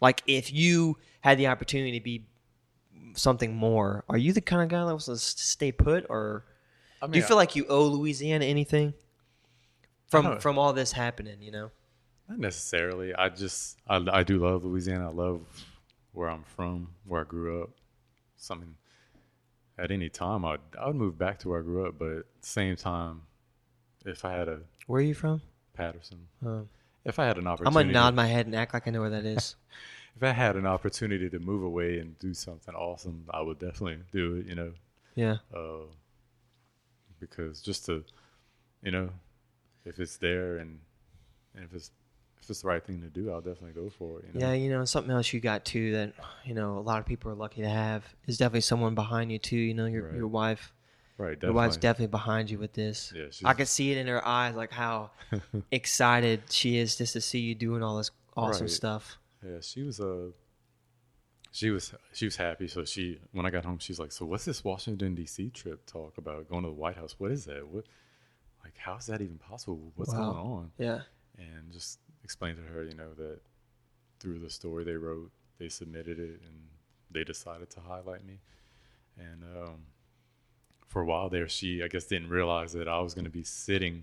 [0.00, 2.26] Like, if you had the opportunity to be
[3.14, 6.44] something more, are you the kind of guy that wants to stay put, or
[7.00, 8.94] I do you feel like you owe Louisiana anything
[10.08, 11.40] from from all this happening?
[11.40, 11.70] You know,
[12.28, 13.14] not necessarily?
[13.14, 15.08] I just I, I do love Louisiana.
[15.08, 15.40] I love
[16.12, 17.70] where I'm from, where I grew up.
[18.36, 18.76] Something
[19.78, 22.40] at any time I'd I would move back to where I grew up, but at
[22.40, 23.22] the same time,
[24.04, 25.42] if I had a where are you from?
[25.74, 26.68] Patterson, Um,
[27.04, 27.78] if I had an opportunity.
[27.78, 29.56] I'm gonna nod my head and act like I know where that is.
[30.16, 33.98] if I had an opportunity to move away and do something awesome, I would definitely
[34.12, 34.46] do it.
[34.46, 34.72] You know,
[35.14, 35.84] yeah, uh,
[37.20, 38.04] because just to,
[38.82, 39.10] you know,
[39.84, 40.80] if it's there and,
[41.54, 41.90] and if it's
[42.46, 44.26] if it's the right thing to do, I'll definitely go for it.
[44.32, 44.46] You know?
[44.46, 44.52] yeah.
[44.54, 46.12] You know, something else you got too that
[46.44, 49.38] you know a lot of people are lucky to have is definitely someone behind you
[49.38, 49.56] too.
[49.56, 50.14] You know, your Right.
[50.16, 50.72] your wife.
[51.18, 51.36] right.
[51.42, 53.12] Your wife's definitely behind you with this.
[53.14, 55.10] Yeah, she's- I could see it in her eyes, like how
[55.72, 58.70] excited she is just to see you doing all this awesome Right.
[58.70, 59.18] stuff.
[59.44, 60.30] Yeah, she was uh
[61.50, 62.68] she was she was happy.
[62.68, 65.50] So she when I got home, she's like, "So what's this Washington D.C.
[65.50, 66.48] trip talk about?
[66.48, 67.16] Going to the White House?
[67.18, 67.66] What is that?
[67.66, 67.86] What
[68.62, 69.92] like how is that even possible?
[69.96, 70.18] What's Wow.
[70.32, 71.00] going on?" Yeah,
[71.38, 73.38] And just explained to her, you know, that
[74.18, 76.56] through the story they wrote, they submitted it, and
[77.08, 78.40] they decided to highlight me.
[79.16, 79.76] And um,
[80.88, 83.44] for a while there, she I guess didn't realize that I was going to be
[83.44, 84.02] sitting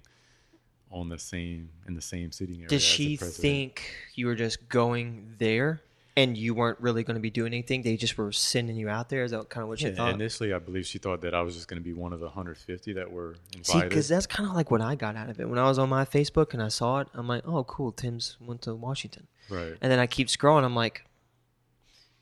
[0.90, 2.70] on the same in the same sitting area.
[2.70, 5.82] did as the she think you were just going there
[6.15, 7.82] and you weren't really going to be doing anything?
[7.82, 9.23] They just were sending you out there.
[9.23, 10.13] Is that kind of what she Yeah, thought?
[10.13, 12.28] initially, I believe she thought that I was just going to be one of the
[12.28, 13.65] 150 that were invited.
[13.65, 15.80] See, because that's kind of like what I got out of it when I was
[15.80, 17.08] on my Facebook and I saw it.
[17.13, 17.91] I'm like, oh, cool.
[17.91, 19.76] Tim's went to Washington, right.
[19.82, 20.63] and then I keep scrolling.
[20.63, 21.04] I'm like,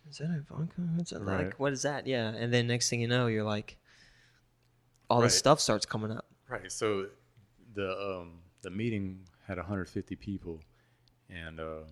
[0.10, 0.74] is that Ivanka?
[1.02, 2.08] Is that like what is that?
[2.08, 3.78] Yeah, and then next thing you know, you're like,
[5.10, 6.26] all this stuff starts coming up.
[6.50, 6.72] Right.
[6.72, 7.08] So
[7.74, 10.60] the um, the meeting had 150 people,
[11.30, 11.84] and uh,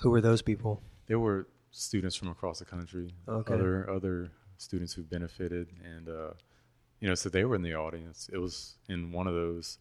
[0.00, 0.82] Who were those people?
[1.08, 3.52] There were students from across the country, Okay.
[3.54, 6.32] other other students who benefited, and uh,
[7.00, 8.28] you know, so they were in the audience.
[8.32, 9.78] It was in one of those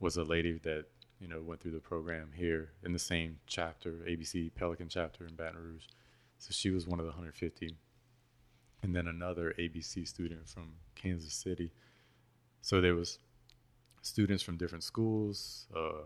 [0.00, 0.84] was a lady that
[1.20, 5.34] you know went through the program here in the same chapter, ABC Pelican chapter in
[5.34, 5.86] Baton Rouge.
[6.38, 7.76] So she was one of the 150,
[8.82, 11.72] and then another ABC student from Kansas City.
[12.62, 13.18] So there was
[14.02, 16.02] students from different schools, uh,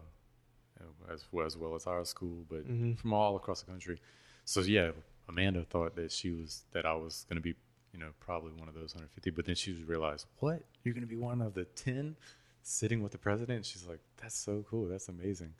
[1.12, 2.96] as well as well as our school, but Mhm.
[2.98, 4.00] from all across the country.
[4.44, 4.90] So yeah,
[5.28, 7.54] Amanda thought that she was that I was going to be,
[7.92, 9.30] you know, probably one of those 150.
[9.30, 10.62] But then she realized, what?
[10.84, 12.16] You're going to be one of the 10
[12.62, 13.64] sitting with the president?
[13.66, 14.86] She's like, that's so cool.
[14.88, 15.54] That's amazing.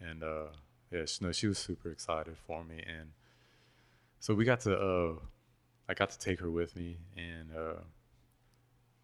[0.00, 0.46] And uh,
[0.90, 2.82] yeah, she, no, she was super excited for me.
[2.86, 3.10] And
[4.20, 5.14] so we got to, uh,
[5.88, 7.80] I got to take her with me, and uh,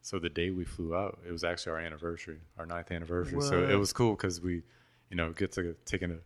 [0.00, 3.40] so the day we flew out, it was actually our anniversary, our ninth anniversary.
[3.42, 4.62] So it was cool because we,
[5.10, 6.18] you know, get to taking a,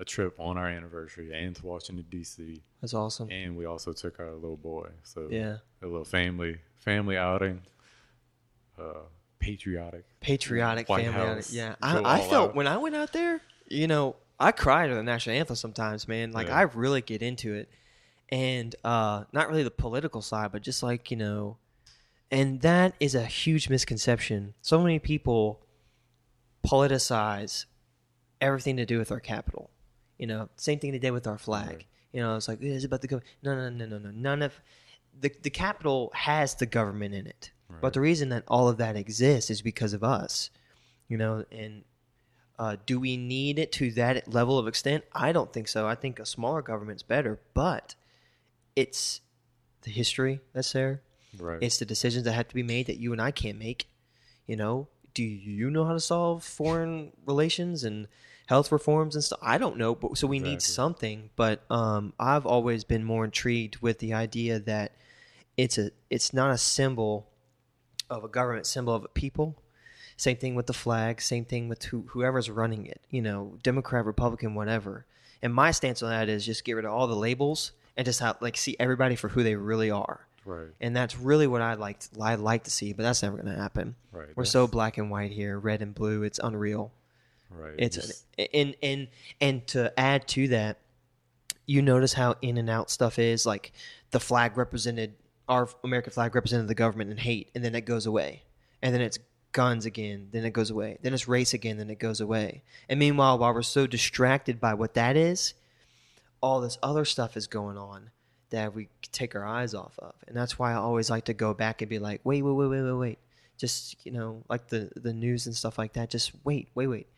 [0.00, 2.60] a trip on our anniversary and to Washington D.C.
[2.80, 3.30] That's awesome.
[3.30, 4.88] and we also took our little boy.
[5.04, 7.60] So Yeah, a little family family outing,
[8.78, 9.02] uh,
[9.38, 10.04] patriotic.
[10.20, 11.20] patriotic White family.
[11.20, 11.44] outing.
[11.50, 12.54] Yeah, I, I felt out.
[12.56, 16.32] when I went out there, you know, I cried to the national anthem sometimes, man.
[16.32, 16.56] Like Yeah.
[16.58, 17.68] I really get into it,
[18.30, 21.58] and uh, not really the political side, but just like you know,
[22.30, 24.54] and that is a huge misconception.
[24.62, 25.60] So many people
[26.66, 27.66] politicize
[28.40, 29.59] everything to do with our capital.
[30.20, 31.68] You know, same thing they did with our flag.
[31.68, 31.86] Right.
[32.12, 33.22] You know, it's like it's about the go.
[33.42, 34.10] No, no, no, no, no.
[34.10, 34.52] None of
[35.18, 37.52] the the capital has the government in it.
[37.80, 40.50] But the reason that all of that exists is because of us.
[41.08, 41.84] You know, and
[42.58, 45.04] uh, do we need it to that level of extent?
[45.14, 45.86] I don't think so.
[45.86, 47.94] I think a smaller government's better, but
[48.76, 49.22] it's
[49.82, 51.00] the history that's there.
[51.38, 51.62] Right.
[51.62, 53.88] It's the decisions that have to be made that you and I can't make.
[54.46, 58.06] You know, do you know how to solve foreign relations and
[58.50, 59.38] health reforms and stuff.
[59.40, 61.30] I don't know, but so we need something.
[61.36, 64.90] But um, I've always been more intrigued with the idea that
[65.56, 67.28] it's a it's not a symbol
[68.10, 69.54] of a government, symbol of a people.
[70.16, 71.22] Same thing with the flag.
[71.22, 73.00] Same thing with who, whoever's running it.
[73.08, 75.06] You know, Democrat, Republican, whatever.
[75.40, 78.18] And my stance on that is just get rid of all the labels and just
[78.18, 80.26] have like see everybody for who they really are.
[80.44, 80.70] Right.
[80.80, 83.62] And that's really what I like I like to see, but that's never going to
[83.62, 83.94] happen.
[84.10, 84.30] Right.
[84.34, 86.24] We're so black and white here, red and blue.
[86.24, 86.90] It's unreal.
[87.50, 87.74] Right.
[87.78, 89.08] It's and and
[89.40, 90.78] and to add to that,
[91.66, 93.44] you notice how in and out stuff is.
[93.44, 93.72] Like
[94.10, 95.14] the flag represented
[95.48, 98.42] our American flag represented the government and hate, and then it goes away,
[98.82, 99.18] and then it's
[99.52, 102.62] guns again, then it goes away, then it's race again, then it goes away.
[102.88, 105.54] And meanwhile, while we're so distracted by what that is,
[106.40, 108.10] all this other stuff is going on
[108.50, 111.52] that we take our eyes off of, and that's why I always like to go
[111.52, 113.18] back and be like, wait, wait, wait, wait, wait, wait.
[113.58, 116.10] Just you know, like the the news and stuff like that.
[116.10, 117.08] Just wait, wait, wait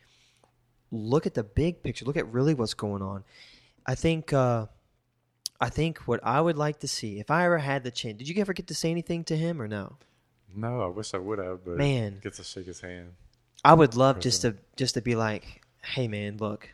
[0.93, 2.05] look at the big picture.
[2.05, 3.25] Look at really what's going on.
[3.85, 4.67] I think uh,
[5.61, 8.19] I think what I would like to see if I ever had the chance.
[8.19, 9.97] Did you ever get to say anything to him or no?
[10.55, 12.21] no, I wish I would have, but Man.
[12.23, 13.15] get to shake his hand.
[13.65, 16.69] I would love just to just to be like, hey man, look,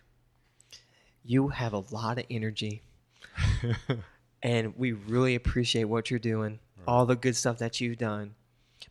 [1.22, 2.82] you have a lot of energy,
[4.42, 8.34] and we really appreciate what you're doing, all the good stuff that you've done.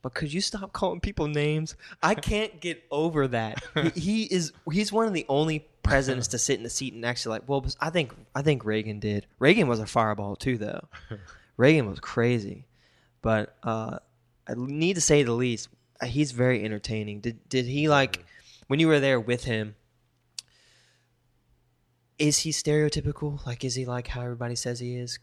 [0.01, 1.75] But could you stop calling people names?
[2.03, 3.63] I can't get over that.
[3.95, 7.05] He, he is he's one of the only presidents to sit in the seat and
[7.05, 7.49] actually like.
[7.49, 9.25] Well, I think I think Reagan did.
[9.39, 10.87] Reagan was a fireball too, though.
[11.57, 12.67] Reagan was crazy,
[13.21, 13.97] but uh,
[14.47, 15.69] I need to say the least.
[15.99, 17.21] uh, He's very entertaining.
[17.21, 18.23] Did did he like
[18.67, 19.75] when you were there with him?
[22.19, 23.45] Is he stereotypical?
[23.45, 25.19] Like, is he like how everybody says he is?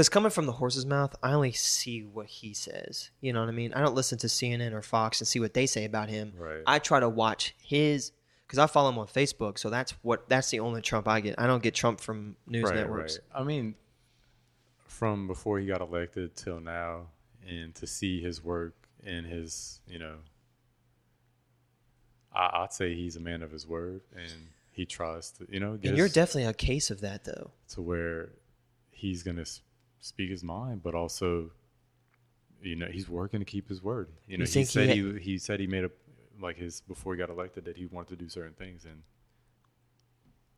[0.00, 3.10] Because coming from the horse's mouth, I only see what he says.
[3.20, 3.74] You know what I mean?
[3.74, 6.32] I don't listen to CNN or Fox and see what they say about him.
[6.38, 6.62] Right.
[6.66, 8.12] I try to watch his
[8.46, 11.34] because I follow him on Facebook, so that's what that's the only Trump I get.
[11.38, 13.18] I don't get Trump from news right, networks.
[13.34, 13.42] right.
[13.42, 13.74] I mean,
[14.86, 17.08] from before he got elected till now,
[17.46, 18.72] and to see his work
[19.04, 20.14] and his, you know,
[22.34, 24.32] I, I'd say he's a man of his word, and
[24.72, 27.50] he tries to, you know, get And you're definitely a case of that, though.
[27.72, 28.30] to where
[28.92, 29.44] he's gonna
[30.00, 31.50] speak his mind, but also,
[32.62, 34.08] you know, he's working to keep his word.
[34.26, 35.90] You know, he think he said ha- he he said he made a
[36.40, 39.02] like his before he got elected that he wanted to do certain things, and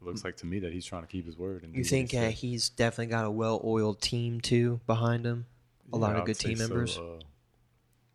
[0.01, 1.63] it looks like to me that he's trying to keep his word.
[1.65, 5.47] And You think he uh, he's definitely got a well-oiled team too behind him?
[5.93, 6.99] A lot of I'd good team so, members.
[6.99, 7.21] uh,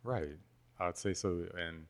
[0.02, 0.30] right.
[0.80, 1.46] I'd say so.
[1.56, 1.86] And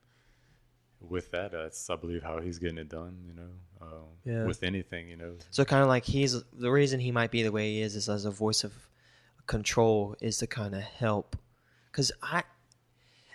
[1.00, 4.44] with that, that's, I believe, how he's getting it done, you know, um, Yeah.
[4.44, 5.34] with anything, you know.
[5.50, 8.08] So kind of like he's the reason he might be the way he is is
[8.08, 8.72] as a voice of
[9.48, 11.36] control is to kind of help.
[11.90, 12.44] Because I,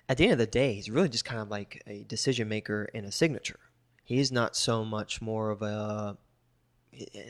[0.08, 2.90] at the end of the day, he's really just kind of like a decision maker
[2.94, 3.60] and a signature.
[4.06, 6.18] He's not so much more of a.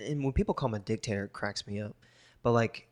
[0.07, 1.95] And when people call him a dictator, it cracks me up.
[2.43, 2.87] But like,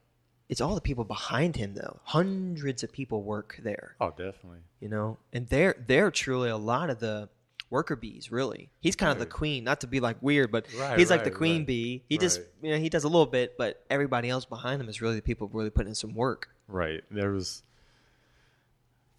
[0.50, 2.00] it's all the people behind him though.
[2.04, 3.96] Hundreds of people work there.
[4.02, 4.60] Oh, definitely.
[4.80, 7.30] you know and they're they're truly a lot of the
[7.72, 11.00] worker bees really he's kind of the queen not to be like weird but Right,
[11.00, 11.68] he's like the queen right.
[11.68, 14.90] bee he just you know he does a little bit but everybody else behind him
[14.90, 17.04] is really the people really putting in some work Right.
[17.12, 17.64] There was,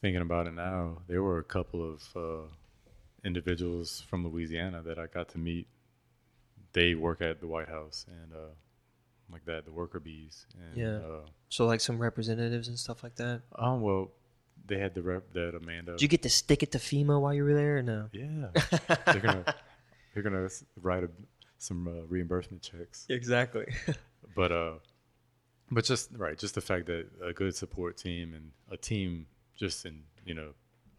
[0.01, 2.49] thinking about it now, there were a couple of uh,
[3.25, 5.67] individuals from Louisiana that I got to meet.
[6.73, 8.53] They work at the White House and uh,
[9.31, 10.47] like that, the worker bees.
[10.59, 10.97] And, Yeah.
[11.07, 14.11] Uh, so like some representatives and stuff like that oh, well,
[14.67, 15.93] they had the rep that Amanda.
[15.93, 18.49] did you get to stick it to fema while you were there or no Yeah,
[19.07, 19.45] they're gonna
[20.15, 20.49] they're gonna
[20.81, 21.11] write a,
[21.59, 23.67] some uh, reimbursement checks, exactly
[24.37, 24.73] but uh,
[25.71, 29.87] but just right, just the fact that a good support team and a team, just
[29.87, 30.51] in you know,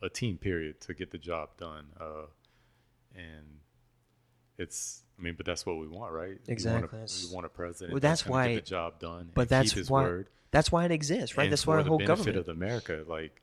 [0.02, 2.26] a team period to get the job done, uh,
[3.16, 3.60] and
[4.58, 6.30] it's I mean, but that's what we want, right?
[6.30, 7.00] We want Exactly.
[7.00, 7.94] a, we want a president.
[7.94, 10.30] Well, that's, that's why- get the job done, but and that's keep his why word,
[10.52, 13.04] that's why it exists right and that's why the the whole benefit government of America.
[13.08, 13.42] Like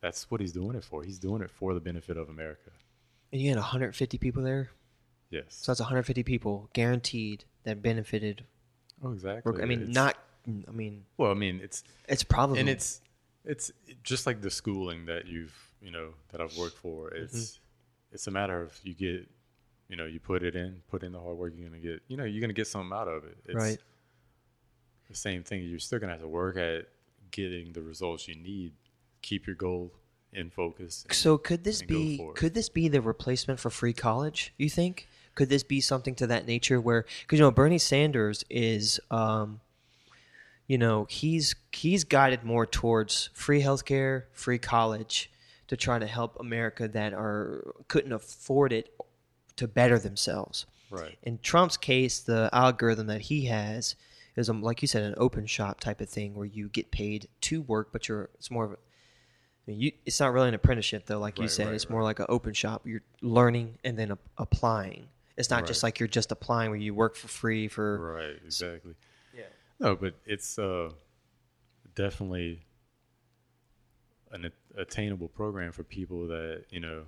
[0.00, 1.02] that's what he's doing it for.
[1.02, 2.70] He's doing it for the benefit of America.
[3.32, 4.70] and you had 150 people there
[5.30, 5.44] Yes.
[5.50, 8.44] so that's 150 people guaranteed that benefited
[9.04, 9.62] oh, exactly.
[9.62, 10.16] i mean It's- not
[10.66, 13.00] i mean Well, I mean, it's it's probably and it's
[13.44, 13.70] it's
[14.02, 17.10] just like the schooling that you've you know that I've worked for.
[17.10, 17.24] Mm-hmm.
[17.24, 17.60] It's
[18.12, 19.28] it's a matter of you get
[19.88, 21.52] you know you put it in, put in the hard work.
[21.56, 23.38] You're gonna get you know you're gonna get something out of it.
[23.46, 23.78] It's Right.
[25.08, 25.62] The same thing.
[25.64, 26.88] You're still gonna have to work at
[27.30, 28.72] getting the results you need.
[29.22, 29.92] Keep your goal
[30.32, 31.04] in focus.
[31.08, 34.52] and- So could this be could this be the replacement for free college?
[34.56, 35.08] You think?
[35.34, 39.60] Could this be something to that nature where because you know Bernie Sanders is, um,
[40.66, 45.30] you know, he's he's guided more towards free healthcare, free college
[45.68, 48.92] to try to help America that are couldn't afford it
[49.56, 50.66] to better themselves.
[50.90, 51.16] Right.
[51.22, 53.94] In Trump's case, the algorithm that he has
[54.36, 57.28] is, um, like you said, an open shop type of thing where you get paid
[57.42, 58.78] to work, but you're it's more of a
[59.66, 61.66] I mean, you, it's not really an apprenticeship though, like you Right, said.
[61.66, 61.90] right, it's right.
[61.92, 62.82] more like an open shop.
[62.86, 65.08] You're learning and then a- applying.
[65.36, 68.14] It's not just like you're just applying where you work for free for.
[68.14, 68.36] Right.
[68.44, 68.94] Exactly.
[69.34, 69.44] Yeah.
[69.78, 70.90] No, but it's uh,
[71.94, 72.60] definitely
[74.32, 77.04] an attainable program for people that you know,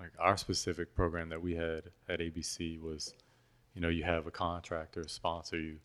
[0.00, 3.14] like our specific program that we had at ABC was,
[3.74, 5.76] you know, you have a contractor sponsor you,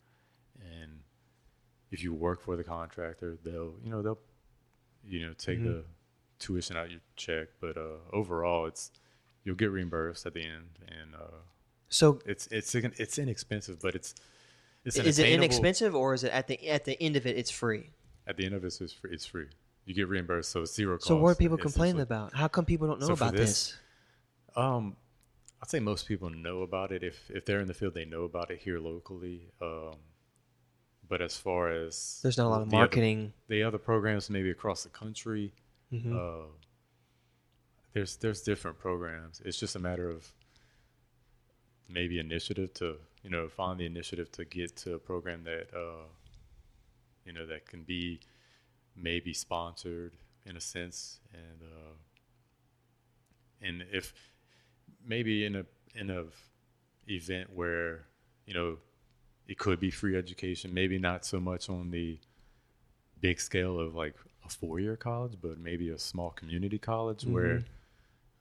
[0.60, 1.00] and
[1.90, 4.18] if you work for the contractor, they'll you know they'll
[5.06, 5.64] you know take Mhm.
[5.64, 5.84] the
[6.38, 8.90] tuition out your check, but uh, overall it's
[9.44, 11.38] you'll get reimbursed at the end, and uh,
[11.88, 14.14] So it's it's it's inexpensive, but it's
[14.84, 17.50] it's is it inexpensive or is it at the at the end of it it's
[17.50, 17.90] free?
[18.26, 19.10] At the end of it, it's free.
[19.12, 19.48] It's free.
[19.84, 21.08] You get reimbursed, so it's zero cost.
[21.08, 22.34] So what are people complaining about?
[22.34, 23.76] How come people don't know So about this- this?
[24.56, 24.96] Um,
[25.62, 27.02] I'd say most people know about it.
[27.02, 29.50] If if they're in the field, they know about it here locally.
[29.60, 29.96] Um,
[31.08, 33.32] but as far as There's not a lot of the other- marketing.
[33.48, 35.52] the other programs, maybe across the country,
[35.92, 36.12] Mhm.
[36.16, 36.48] uh,
[37.92, 39.40] there's there's different programs.
[39.44, 40.32] It's just a matter of
[41.88, 46.06] maybe initiative to you know find the initiative to get to a program that uh,
[47.24, 48.20] you know that can be
[48.96, 50.12] maybe sponsored
[50.46, 51.94] in a sense, and uh,
[53.60, 54.12] and if
[55.04, 56.24] maybe in a in a
[57.06, 58.06] event where
[58.46, 58.78] you know
[59.46, 62.18] it could be free education, maybe not so much on the
[63.20, 67.62] big scale of like a four year college, but maybe a small community college where,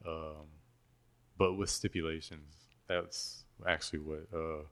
[0.05, 0.47] um,
[1.37, 2.55] but with stipulations.
[2.87, 4.63] That's actually what uh,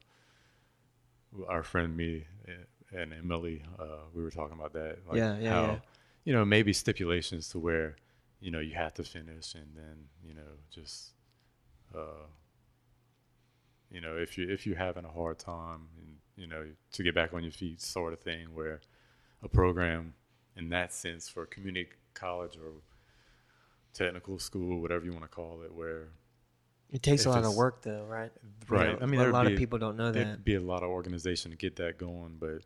[1.48, 2.26] our friend me
[2.94, 4.98] and Emily uh, we were talking about that.
[5.08, 5.78] Like Yeah, yeah, how, yeah.
[6.26, 7.96] You know, maybe stipulations to where
[8.42, 11.12] you know you have to finish, and then you know just.
[11.96, 12.26] Uh,
[13.92, 17.16] you know, if you if you're having a hard time, and you know, to get
[17.16, 18.82] back on your feet, sort of thing, where
[19.44, 20.14] a program
[20.56, 22.72] in that sense for community college or
[23.94, 26.10] technical school, whatever you want to call it, where
[26.92, 28.32] It takes a lot of work though, right?
[28.70, 28.90] You right.
[28.92, 30.16] know, I mean, a lot of people don't know that.
[30.16, 32.62] there'd be a lot of organization to get that going, but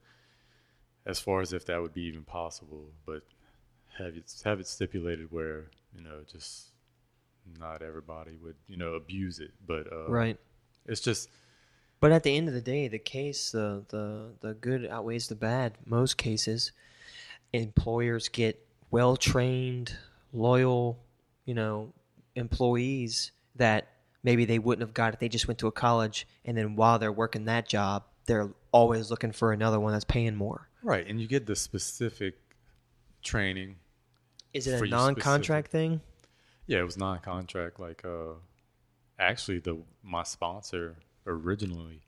[1.05, 3.23] as far as if that would be even possible, but
[3.97, 6.71] have it have it stipulated where you know just
[7.59, 10.37] not everybody would you know abuse it, but uh, Right.
[10.85, 11.29] It's just
[11.99, 15.35] But at the end of the day, the case, the the the good outweighs the
[15.35, 15.77] bad.
[15.85, 16.71] Most cases,
[17.53, 19.95] employers get well trained,
[20.33, 20.99] loyal,
[21.45, 21.93] you know,
[22.35, 23.87] employees that
[24.23, 26.99] maybe they wouldn't have got if they just went to a college and then while
[26.99, 30.67] they're working that job, they're always looking for another one that's paying more.
[30.83, 32.35] right, and you get the specific
[33.23, 33.75] training
[34.53, 36.01] Is it a non-contract thing?
[36.67, 37.79] Yeah, it was non-contract.
[37.79, 38.33] Like, uh,
[39.19, 42.01] actually, the my sponsor originally,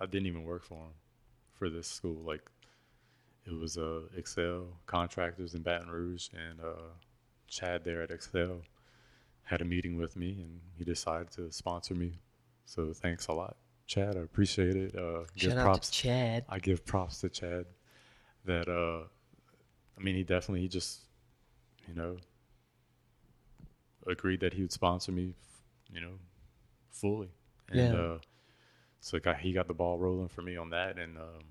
[0.00, 0.94] I didn't even work for him
[1.52, 2.22] for this school.
[2.24, 2.42] Like,
[3.44, 6.92] it was uh, Excel contractors in Baton Rouge, and uh,
[7.48, 8.62] Chad there at Excel
[9.44, 12.18] had a meeting with me, and he decided to sponsor me.
[12.64, 14.16] So thanks a lot, Chad.
[14.16, 14.96] I appreciate it.
[14.96, 15.90] Uh, give props.
[15.90, 16.44] to Chad.
[16.48, 17.66] I give props to Chad.
[18.44, 19.04] That uh,
[19.98, 21.00] I mean, he definitely he just,
[21.88, 22.16] you know,
[24.06, 25.34] agreed that he would sponsor me,
[25.92, 26.18] you know,
[26.90, 27.28] fully.
[27.70, 27.98] And Yeah.
[28.00, 28.18] uh,
[29.00, 31.44] so got, he got the ball rolling for me on that, and um,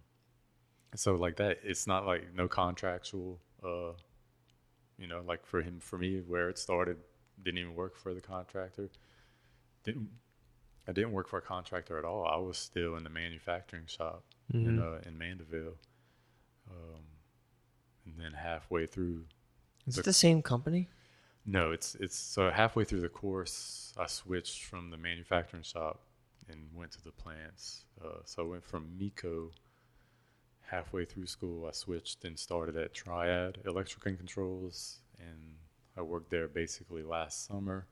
[0.95, 3.91] so like that, it's not like no contractual, uh,
[4.97, 6.97] you know, like for him for me where it started,
[7.43, 8.89] didn't even work for the contractor.
[9.83, 10.09] Didn't
[10.87, 12.25] I didn't work for a contractor at all.
[12.27, 14.79] I was still in the manufacturing shop in Mhm.
[14.79, 15.75] uh, in Mandeville,
[16.69, 17.01] um,
[18.05, 19.25] and then halfway through
[19.87, 20.87] Is the- it the same company?
[21.45, 26.01] No, it's it's so halfway through the course, I switched from the manufacturing shop
[26.49, 27.85] and went to the plants.
[28.03, 29.51] Uh, so I went from Mico.
[30.67, 35.57] Halfway through school, I switched and started at Triad Electric and Controls, and
[35.95, 37.85] I worked there basically last summer.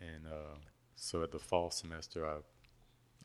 [0.00, 0.56] And uh,
[0.96, 2.36] so at the fall semester, I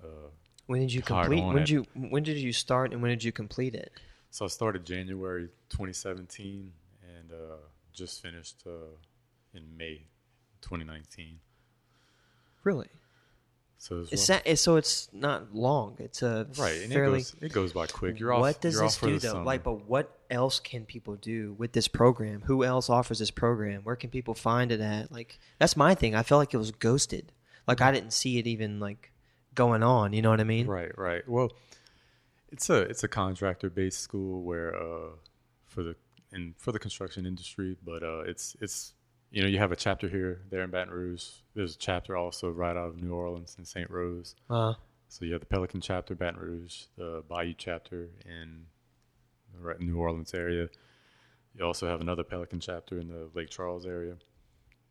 [0.03, 0.29] uh,
[0.65, 1.41] When did you complete?
[1.41, 3.93] When did you when did you start and when did you complete it?
[4.33, 7.57] so I started January 2017 and uh,
[7.93, 8.97] just finished uh,
[9.53, 10.05] in May
[10.61, 11.39] 2019.
[12.63, 12.87] Really?
[13.77, 14.43] So it's It's rough.
[14.45, 15.95] that, so it's not long.
[15.99, 17.19] It's a right, and fairly.
[17.19, 18.17] it goes it goes by quick.
[18.19, 18.39] You're off.
[18.39, 19.33] what does you're this off do though?
[19.33, 19.43] summer.
[19.43, 22.41] Like, but what else can people do with this program?
[22.45, 23.81] Who else offers this program?
[23.83, 25.11] Where can people find it at?
[25.11, 26.15] Like, that's my thing.
[26.15, 27.33] I felt like it was ghosted.
[27.67, 29.11] Like I didn't see it even like
[29.53, 30.13] going on.
[30.13, 30.67] You know what I mean?
[30.67, 31.27] Right, right.
[31.27, 31.51] Well,
[32.53, 35.09] it's a it's a contractor based school where uh
[35.65, 35.95] for the
[36.31, 38.93] and for the construction industry, but uh it's it's
[39.33, 41.25] you know, you have a chapter here, there in Baton Rouge.
[41.55, 43.89] There's a chapter also right out of New Orleans in St.
[43.89, 44.35] Rose.
[44.49, 44.75] Uh,
[45.07, 48.67] So you have the Pelican chapter, Baton Rouge, the Bayou chapter in
[49.53, 50.69] the right- New Orleans area.
[51.55, 54.17] You also have another Pelican chapter in the Lake Charles area.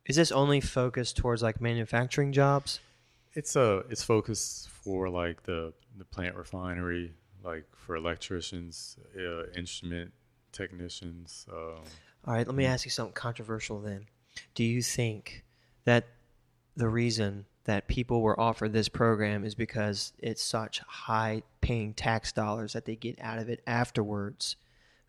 [0.05, 2.81] is this only focused towards like manufacturing jobs?
[3.35, 7.15] It's uh it's focused for like the the plant refinery,
[7.45, 10.13] like for electricians, uh, instrument
[10.51, 11.47] technicians.
[11.51, 11.85] Um,
[12.25, 14.07] All right, let me ask you something controversial then.
[14.55, 15.45] Do you think
[15.85, 16.09] that
[16.77, 22.33] the reason that people were offered this program is because it's such high paying tax
[22.33, 24.57] dollars that they get out of it afterwards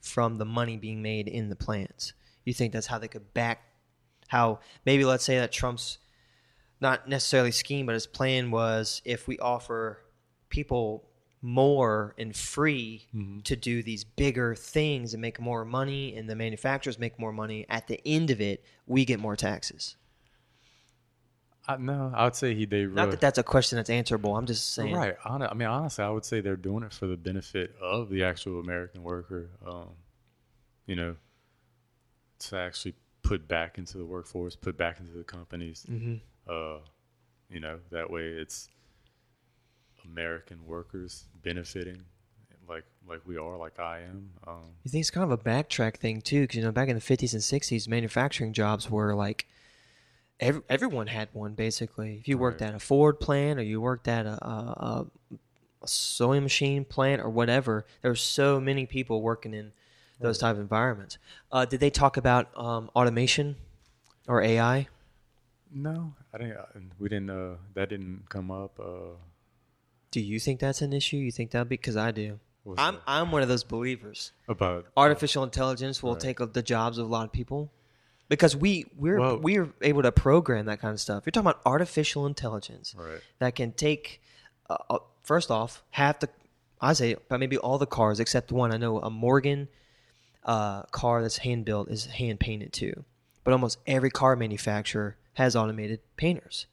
[0.01, 2.13] from the money being made in the plants?
[2.45, 3.61] You think that's how they could back
[4.33, 5.99] how maybe let's say that Trump's
[6.81, 9.99] not necessarily scheme, but his plan was if we offer
[10.49, 11.07] people
[11.43, 13.05] more and free
[13.43, 17.65] to do these bigger things and make more money, and the manufacturers make more money,
[17.69, 19.97] at the end of it, we get more taxes.
[21.67, 24.35] I, no, I would say he they Not that that's a question that's answerable.
[24.35, 24.93] I'm just saying.
[24.93, 25.15] right.
[25.19, 28.23] hon- I mean, honestly, I would say they're doing it for the benefit of the
[28.23, 29.49] actual American worker.
[29.65, 29.89] Um,
[30.87, 31.15] you know,
[32.39, 35.85] to actually put back into the workforce, put back into the companies.
[35.87, 36.15] hmm
[36.47, 36.79] uh,
[37.49, 38.67] you know that way it's
[40.05, 42.03] American workers benefiting
[42.69, 45.97] like like we are like I am um, You think it's kind of a backtrack
[45.97, 49.45] thing too, because you know back in the 50s and 60s, manufacturing jobs were like
[50.39, 52.17] every, everyone had one basically.
[52.21, 52.69] If you worked Right.
[52.69, 55.05] at a Ford plant or you worked at a, a,
[55.81, 59.73] a sewing machine plant or whatever, there were so many people working in
[60.21, 61.17] those type of environments.
[61.51, 63.57] Uh, did they talk about um, automation
[64.27, 64.87] or AI?
[65.75, 66.65] no I didn't uh,
[66.99, 69.15] we didn't uh, that didn't come up uh,
[70.13, 71.17] Do you think that's an issue?
[71.17, 72.39] You think that because I do.
[72.63, 73.01] What's I'm that?
[73.07, 74.31] I'm one of those believers.
[74.47, 76.21] about artificial intelligence will Right.
[76.21, 77.71] take the jobs of a lot of people
[78.29, 81.23] because we we're we're able to program that kind of stuff.
[81.25, 84.21] You're talking about artificial intelligence right that can take
[84.69, 86.29] uh, uh, first off half the
[86.79, 88.71] I say but maybe all the cars except one.
[88.71, 89.67] I know a Morgan
[90.43, 93.03] uh, car that's hand built is hand painted too,
[93.43, 96.67] but almost every car manufacturer has automated painters.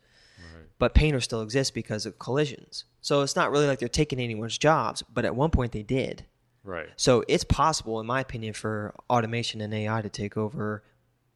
[0.80, 2.84] But painters still exist because of collisions.
[3.00, 6.24] So it's not really like they're taking anyone's jobs, but at one point they did.
[6.64, 10.82] right So it's possible, in my opinion, for automation and AI to take over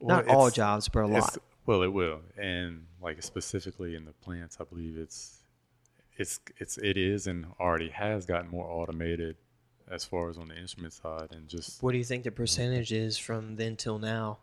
[0.01, 1.39] Well, not all jobs, but a lot.
[1.67, 5.43] well it will and like specifically in the plants I believe it's
[6.17, 9.37] it's it's it is and already has gotten more automated
[9.91, 12.93] as far as on the instrument side and just What do you think the percentage
[12.93, 14.39] is from then till now?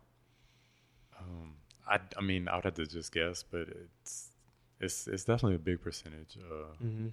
[1.20, 1.54] Um,
[1.88, 4.31] I, I mean, I would have to just guess, but it's
[4.82, 6.38] it's it's definitely a big percentage.
[6.38, 7.08] Uh, hmm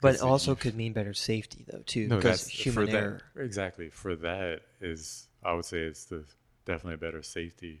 [0.00, 3.20] But also could mean better safety though too, no, that's human for error.
[3.34, 6.24] that exactly for that is I would say it's the
[6.64, 7.80] definitely a better safety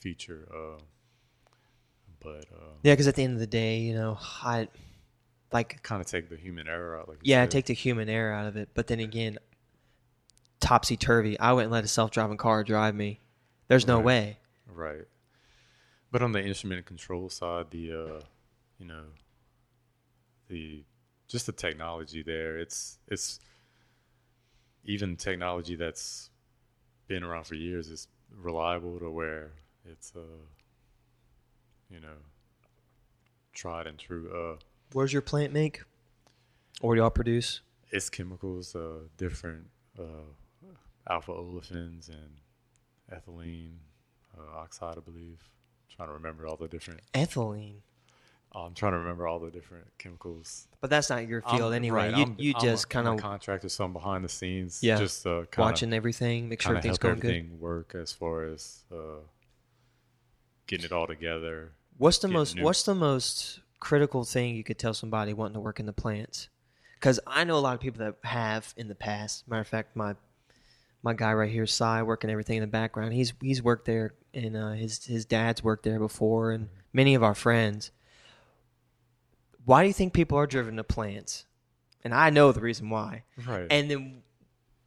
[0.00, 0.48] feature.
[0.52, 0.80] Uh,
[2.20, 4.68] but uh, Yeah, because at the end of the day, you know, I
[5.52, 7.08] like kind of take the human error out.
[7.08, 8.70] Like yeah, take the human error out of it.
[8.74, 9.38] But then again,
[10.60, 11.38] topsy turvy.
[11.38, 13.20] I wouldn't let a self driving car drive me.
[13.68, 14.04] There's no Right.
[14.04, 14.38] way.
[14.66, 15.04] right.
[16.10, 18.20] But on the instrument control side, the uh,
[18.78, 19.04] you know
[20.48, 20.84] the
[21.28, 23.40] just the technology there, it's it's
[24.84, 26.30] even technology that's
[27.06, 29.50] been around for years is reliable to where
[29.84, 30.20] it's uh
[31.90, 32.16] you know
[33.52, 34.30] tried and true.
[34.32, 34.56] Uh,
[34.92, 35.82] Where's your plant make?
[36.80, 37.60] Or do y'all produce?
[37.90, 39.66] it's chemicals, uh, different
[39.98, 40.28] uh,
[41.08, 42.40] alpha olefins and
[43.12, 43.76] ethylene
[44.36, 45.42] uh, oxide, I believe.
[45.94, 47.00] trying to remember all the different.
[47.14, 47.76] Ethylene.
[48.54, 50.66] Oh, I'm trying to remember all the different chemicals.
[50.80, 52.08] But that's not your field I'm- anyway.
[52.08, 54.82] right, you I'm- you I'm just kind of a contractor, so I'm behind the scenes.
[54.82, 54.96] Yeah.
[54.96, 57.60] just uh, kinda, watching everything, make sure everything's help going good.
[57.60, 59.20] work as far as uh,
[60.66, 61.72] getting it all together.
[61.98, 65.60] What's the most new- What's the most critical thing you could tell somebody wanting to
[65.60, 66.48] work in the plants?
[66.94, 69.46] Because I know a lot of people that have in the past.
[69.48, 70.16] Matter of fact, my
[71.02, 73.12] my guy right here, Cy, working everything in the background.
[73.12, 77.22] He's he's worked there, and uh, his his dad's worked there before, and many of
[77.22, 77.90] our friends.
[79.68, 81.44] Why do you think people are driven to plants?
[82.02, 83.24] And I know the reason why.
[83.46, 83.66] Right.
[83.70, 84.22] And then,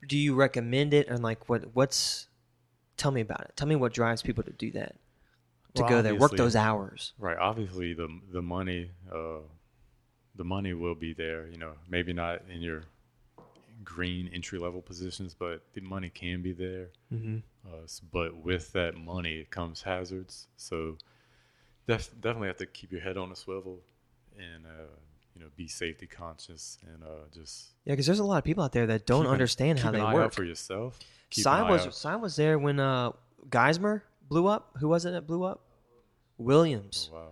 [0.07, 2.27] do you recommend it, and like what what's?
[2.97, 3.51] Tell me about it.
[3.55, 4.95] Tell me what drives people to do that.
[5.75, 7.13] To Well, go there, work those hours.
[7.19, 7.37] Right.
[7.37, 9.41] Obviously, the the money, uh,
[10.35, 11.47] the money will be there.
[11.47, 12.85] You know, maybe not in your
[13.83, 16.87] green entry level positions, but the money can be there.
[17.13, 17.37] Mm-hmm.
[17.67, 20.47] Uh, but with that money comes hazards.
[20.57, 20.97] So
[21.85, 23.81] def- definitely have to keep your head on a swivel
[24.37, 24.69] and uh,
[25.35, 28.63] you know be safety conscious and uh, just Yeah, because there's a lot of people
[28.63, 30.25] out there that don't keep an- understand how keep they an eye work.
[30.25, 30.99] out for yourself.
[31.29, 33.11] Keep Cy was out- Cy was there when uh,
[33.49, 34.71] Geismar blew up.
[34.79, 35.61] Who was it that blew up?
[36.37, 37.09] Williams.
[37.13, 37.27] Oh, wow.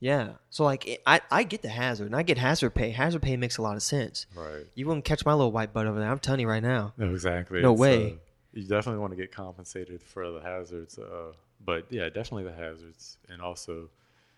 [0.00, 0.32] Yeah.
[0.50, 2.90] So like it, I I get the hazard and I get hazard pay.
[2.90, 4.26] Hazard pay makes a lot of sense.
[4.34, 4.66] Right.
[4.74, 6.10] You wouldn't catch my little white butt over there.
[6.10, 6.92] I'm telling you right now.
[6.98, 7.62] No, exactly.
[7.62, 8.12] No It's, way.
[8.12, 8.14] uh,
[8.52, 11.32] you definitely want to get compensated for the hazards, uh,
[11.64, 13.88] but yeah, definitely the hazards, and also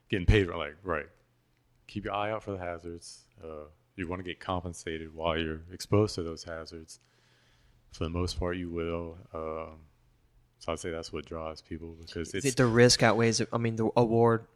[0.08, 0.46] getting paid.
[0.48, 1.06] Like, right,
[1.86, 3.24] keep your eye out for the hazards.
[3.42, 7.00] Uh, you want to get compensated while you're exposed to those hazards.
[7.92, 9.16] For the most part, you will.
[9.32, 9.78] Um,
[10.58, 13.40] so I'd say that's what draws people because it's it the risk outweighs?
[13.52, 14.46] I mean, the award,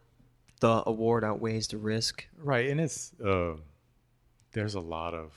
[0.60, 2.26] the award outweighs the risk.
[2.36, 3.54] Right, and it's uh,
[4.52, 5.32] there's a lot of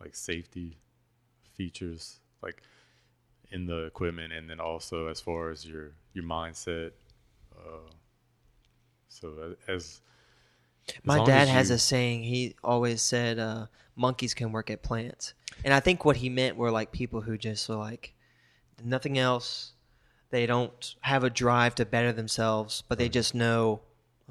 [0.00, 0.78] like safety
[1.54, 2.62] features like
[3.50, 6.92] in the equipment, and then also as far as your your mindset.
[7.56, 7.90] Uh,
[9.08, 10.00] so as, as
[11.02, 12.22] My dad has you- a saying.
[12.24, 13.66] He always said, uh,
[13.96, 17.36] "Monkeys can work at plants," and I think what he meant were like people who
[17.38, 18.14] just are like
[18.82, 19.72] nothing else.
[20.30, 23.80] They don't have a drive to better themselves, but they just know.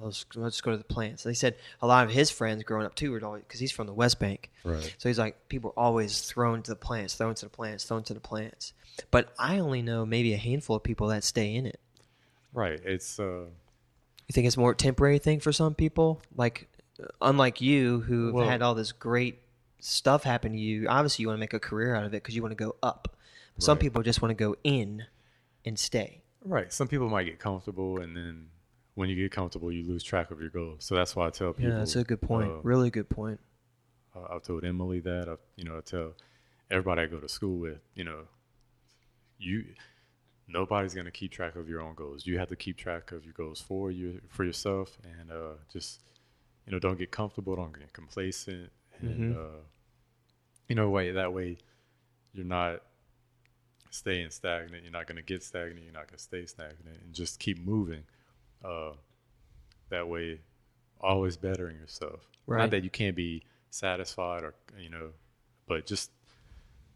[0.01, 1.21] "Oh, Let's, let's go to the plants.
[1.23, 3.85] They said a lot of his friends growing up too were always because he's from
[3.85, 4.49] the West Bank.
[4.63, 7.83] right, So he's like, people are always thrown to the plants, thrown to the plants,
[7.85, 8.73] thrown to the plants.
[9.11, 11.79] But I only know maybe a handful of people that stay in it.
[12.53, 13.45] right, it's uh,
[14.33, 16.19] You think it's more a temporary thing for some people?
[16.35, 16.67] Like,
[16.99, 19.37] uh, unlike you, who Well- had all this great
[19.77, 22.35] stuff happen to you, obviously you want to make a career out of it because
[22.35, 23.15] you want to go up.
[23.59, 25.05] Some people just want to go in
[25.65, 26.23] and stay.
[26.43, 26.73] right.
[26.73, 28.47] Some people might get comfortable, and then
[28.95, 30.83] when you get comfortable, you lose track of your goals.
[30.83, 31.71] So that's why I tell people.
[31.71, 32.49] Yeah, that's a good point.
[32.51, 33.39] uh, really good point.
[34.15, 35.29] Uh, I've told Emily that.
[35.29, 36.15] I've, you know, I tell
[36.71, 38.21] everybody I go to school with, you know,
[39.37, 39.65] you
[40.47, 42.25] nobody's gonna keep track of your own goals.
[42.25, 46.01] You have to keep track of your goals for you for yourself, and uh, just
[46.65, 48.71] you know, don't get comfortable, don't get complacent,
[49.01, 49.37] and Mhm.
[49.37, 49.59] uh,
[50.67, 51.57] you know, way that way
[52.33, 52.81] you're not
[53.89, 54.83] staying stagnant.
[54.83, 55.83] You're not gonna get stagnant.
[55.83, 58.03] You're not gonna stay stagnant, and just keep moving.
[58.63, 58.93] Uh,
[59.89, 60.39] that way,
[60.99, 62.21] always bettering yourself.
[62.47, 62.59] Right.
[62.59, 65.11] Not that you can't be satisfied or you know,
[65.67, 66.11] but just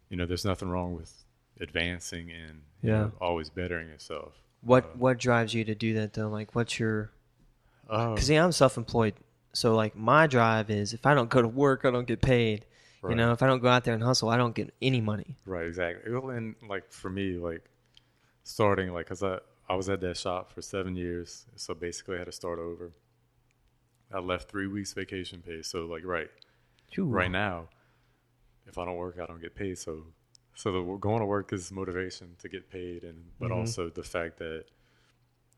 [0.09, 1.13] you know, there's nothing wrong with
[1.59, 2.97] advancing and you Yeah.
[2.99, 4.33] know, always bettering yourself.
[4.61, 6.29] What uh, what drives you to do that though?
[6.29, 7.11] Like, what's your
[7.87, 9.13] Because I'm self-employed,
[9.53, 12.65] so like my drive is if I don't go to work, I don't get paid.
[13.07, 15.37] You know, if I don't go out there and hustle, I don't get any money.
[15.45, 16.11] Right, exactly.
[16.11, 17.63] Well, And like for me, like
[18.43, 19.39] starting, like, cause I
[19.69, 22.91] I was at that shop for seven years, so basically I had to start over.
[24.13, 26.29] I left three weeks vacation pay, so like right
[26.97, 27.03] Ooh.
[27.05, 27.69] right now,
[28.65, 29.77] if I don't work, I don't get paid.
[29.77, 30.03] So
[30.57, 33.57] so the going to work is motivation to get paid, and but Mhm.
[33.57, 34.65] also the fact that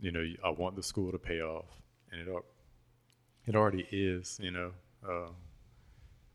[0.02, 1.70] you know I want the school to pay off,
[2.12, 2.28] and it
[3.48, 4.74] it already is, you know,
[5.08, 5.30] uh,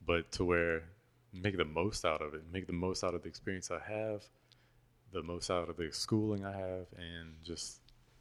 [0.04, 0.82] but to where
[1.32, 4.24] make the most out of it, make the most out of the experience I have,
[5.12, 7.80] the most out of the schooling I have, and just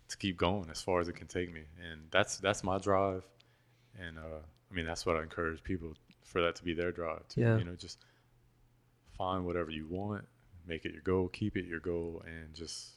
[0.10, 1.64] to keep going as far as it can take me.
[1.89, 3.24] And that's that's my drive,
[3.98, 7.26] and uh, I mean that's what I encourage people for that to be their drive.
[7.30, 7.41] Too.
[7.41, 7.58] Yeah.
[7.58, 8.00] You know, just
[9.18, 10.26] find whatever you want,
[10.68, 12.93] make it your goal, keep it your goal, and just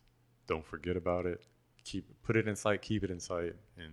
[0.47, 1.43] don't forget about it.
[1.85, 3.93] Keep put it in sight, keep it in sight, and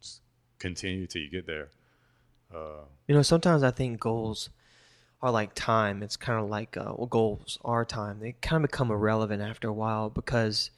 [0.00, 0.20] just
[0.58, 1.68] continue till you get there.
[2.54, 4.50] Uh, You know, sometimes I think goals
[5.20, 6.02] are like time.
[6.02, 8.20] It's kind of like uh, well, goals are time.
[8.20, 10.70] They kind of become irrelevant after a while because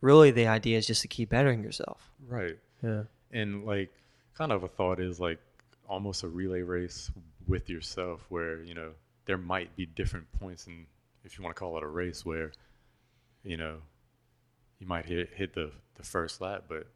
[0.00, 2.10] really the idea is just to keep bettering yourself.
[2.26, 2.56] right.
[2.82, 3.02] Yeah.
[3.32, 3.92] and like
[4.34, 5.40] kind of a thought is like
[5.88, 7.10] almost a relay race
[7.48, 8.90] with yourself where you know
[9.26, 10.86] there might be different points in
[11.28, 12.52] if you want to call it a race where
[13.44, 13.76] you know
[14.80, 16.86] you might hit hit the the first lap but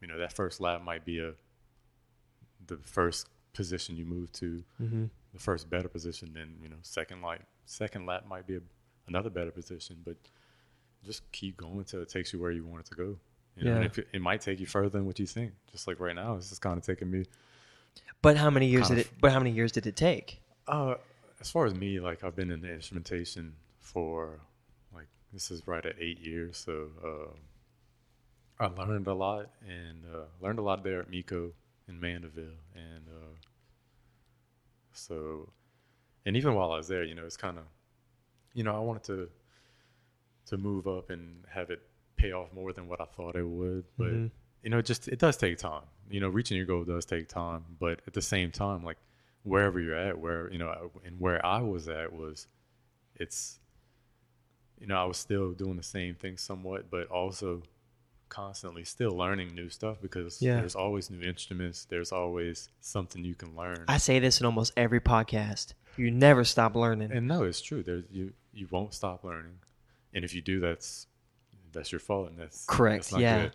[0.00, 1.32] you know that first lap might be a
[2.66, 5.04] the first position you move to Mm-hmm.
[5.34, 8.60] the first better position then you know second lap second lap might be a,
[9.06, 10.16] another better position but
[11.04, 13.16] just keep going till it takes you where you want it to go
[13.56, 14.02] you know, and Yeah.
[14.02, 16.48] it, it might take you further than what you think just like right now it's
[16.48, 17.24] just kind of taking me
[18.22, 19.10] But how many years did of- it?
[19.20, 20.40] But how many years did it take?
[20.66, 20.94] uh
[21.40, 24.40] as far as me like i've been in the instrumentation for
[24.94, 30.24] like this is right at eight years so uh i learned a lot and uh
[30.40, 31.52] learned a lot there at miko
[31.88, 33.34] in mandeville and uh
[34.92, 35.48] so
[36.26, 37.64] and even while i was there you know it's kind of
[38.54, 39.28] you know i wanted to
[40.46, 41.82] to move up and have it
[42.16, 44.30] pay off more than what i thought it would but Mhm.
[44.62, 47.64] you know just it does take time you know reaching your goal does take time
[47.78, 48.96] but at the same time like
[49.44, 52.46] wherever you're at where you know and where i was at was
[53.16, 53.58] it's
[54.78, 57.62] you know i was still doing the same thing somewhat but also
[58.28, 60.56] constantly still learning new stuff because Yeah.
[60.56, 64.72] there's always new instruments there's always something you can learn I say this in almost
[64.76, 65.72] every podcast.
[65.96, 67.10] You never stop learning.
[67.10, 69.60] and no it's true there's you you won't stop learning
[70.12, 71.06] and if you do that's
[71.72, 73.42] that's your fault and that's Correct, that's yeah.
[73.44, 73.52] good.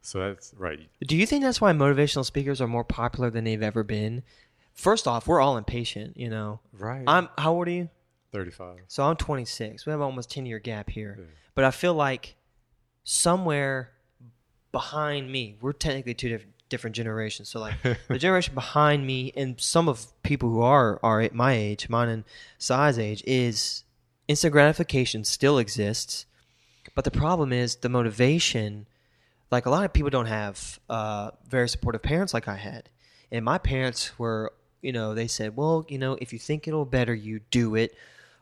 [0.00, 0.80] So that's right.
[1.06, 4.22] Do you think that's why motivational speakers are more popular than they've ever been?
[4.74, 6.60] First off, we're all impatient, you know.
[6.72, 7.04] Right.
[7.06, 7.88] I'm how old are you?
[8.32, 8.78] 35.
[8.88, 9.84] So I'm 26.
[9.86, 11.16] We have almost 10 year gap here.
[11.18, 11.26] Yeah.
[11.54, 12.34] But I feel like
[13.04, 13.90] somewhere
[14.72, 17.50] behind me, we're technically two different different generations.
[17.50, 17.74] So like
[18.08, 22.08] the generation behind me and some of people who are are at my age, mine
[22.08, 22.24] and
[22.58, 23.84] Cy's age, is
[24.26, 26.26] instant gratification still exists.
[26.94, 28.86] But the problem is the motivation.
[29.50, 32.88] Like a lot of people don't have uh, very supportive parents like I had,
[33.30, 34.52] and my parents were,
[34.82, 37.94] you know, they said, well, you know, if you think it'll better you, do it,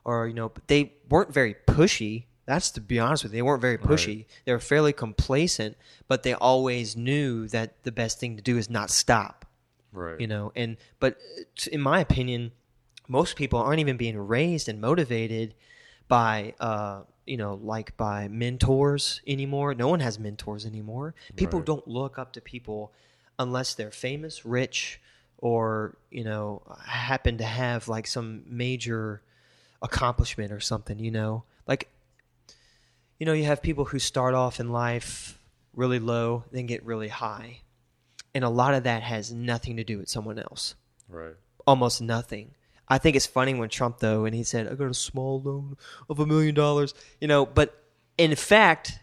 [0.05, 2.25] or you know, but they weren't very pushy.
[2.47, 4.25] That's to be honest with you, they weren't very pushy.
[4.45, 5.77] They were fairly complacent,
[6.09, 9.45] but they always knew that the best thing to do is not stop
[9.93, 10.21] Right.
[10.21, 12.53] you know and but uh, in my opinion
[13.09, 15.53] most people aren't even being raised and motivated
[16.07, 21.67] by uh you know like by mentors anymore no one has mentors anymore people Right.
[21.67, 22.93] don't look up to people
[23.37, 25.01] unless they're famous rich
[25.41, 29.23] or you know happen to have like some major
[29.83, 31.89] accomplishment or something you know like
[33.19, 35.39] you know you have people who start off in life
[35.75, 37.61] really low then get really high
[38.35, 40.75] and a lot of that has nothing to do with someone else.
[41.09, 41.35] Right.
[41.67, 42.53] Almost nothing.
[42.89, 45.77] I think it's funny when Trump though, and he said, "I got a small loan
[46.09, 47.47] of a million dollars," you know.
[47.47, 47.85] But
[48.19, 48.99] in fact,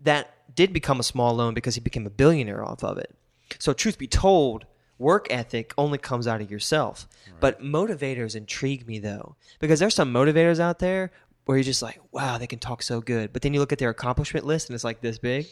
[0.00, 3.14] that did become a small loan because he became a billionaire off of it.
[3.58, 4.66] So, truth be told,
[4.98, 7.08] work ethic only comes out of yourself.
[7.40, 11.12] But motivators intrigue me though, because there's some motivators out there
[11.44, 13.78] where you're just like, "Wow, they can talk so good," but then you look at
[13.78, 15.46] their accomplishment list and it's like this big,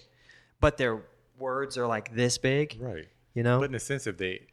[0.60, 1.02] but their
[1.38, 2.76] words are like this big.
[2.80, 3.06] Right.
[3.34, 3.60] You know?
[3.60, 4.46] But in a sense, if they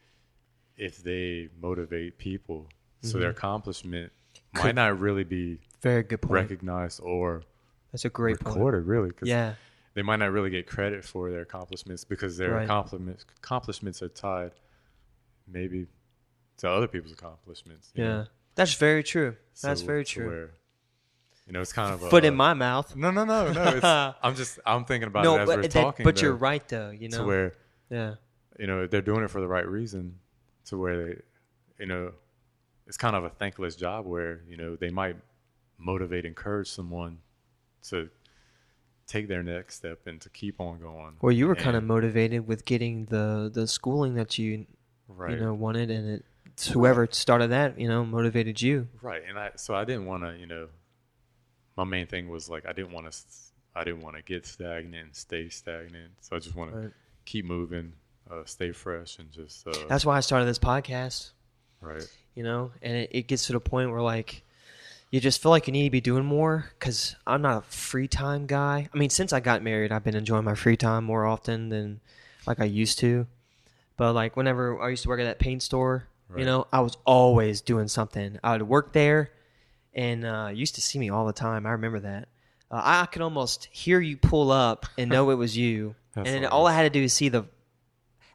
[0.78, 2.68] if they motivate people,
[3.02, 4.58] so their accomplishment Mm-hmm.
[4.58, 6.34] Could- might not really be Very good point.
[6.34, 7.44] recognized or
[7.92, 8.56] That's a great point.
[8.56, 9.56] recorded, really, because Yeah,
[9.94, 12.64] they might not really get credit for their accomplishments because their Right.
[12.64, 14.52] accomplishments accomplishments are tied
[15.48, 15.88] maybe
[16.58, 17.92] to other people's accomplishments.
[17.96, 18.26] yeah, know?
[18.56, 19.36] that's very true.
[19.62, 20.28] That's So- very true.
[20.28, 20.52] where,
[21.48, 22.96] you know, it's kind of a, Foot in my mouth.
[22.96, 23.64] No, no, no, no.
[23.68, 23.84] It's,
[24.24, 26.04] I'm just I'm thinking about it No, as we're that, talking.
[26.04, 26.90] but you're right though.
[26.92, 27.54] You know, To where
[27.90, 28.16] yeah,
[28.60, 30.20] you know they're doing it for the right reason
[30.66, 31.22] to where they
[31.80, 32.12] you know
[32.88, 35.18] it's kind of a thankless job where you know they might
[35.78, 37.18] motivate encourage someone
[37.90, 38.10] to
[39.06, 42.48] take their next step and to keep on going well, you were kind of motivated
[42.48, 44.66] with getting the the schooling that you
[45.08, 46.26] right you know wanted, and it
[46.72, 48.88] whoever started that you know motivated you.
[49.02, 50.68] right and i so i didn't want to you know
[51.76, 53.18] my main thing was like i didn't want to
[53.76, 56.92] i didn't want to get stagnant and stay stagnant so i just want to
[57.26, 57.94] keep moving
[58.32, 61.32] uh, stay fresh and just uh, That's why I started this podcast.
[61.82, 64.44] right You know, and it, it gets to the point where like
[65.12, 68.08] you just feel like you need to be doing more because I'm not a free
[68.08, 68.90] time guy.
[68.92, 72.00] I mean, since I got married, I've been enjoying my free time more often than
[72.48, 73.28] like I used to.
[73.98, 76.98] But like whenever I used to work at that paint store, you know, I was
[77.06, 78.40] always doing something.
[78.44, 79.30] I would work there,
[79.94, 81.66] and uh, you used to see me all the time.
[81.68, 82.28] I remember that.
[82.72, 86.52] Uh, I could almost hear you pull up and know it was you, and hilarious.
[86.52, 87.46] all I had to do is see the.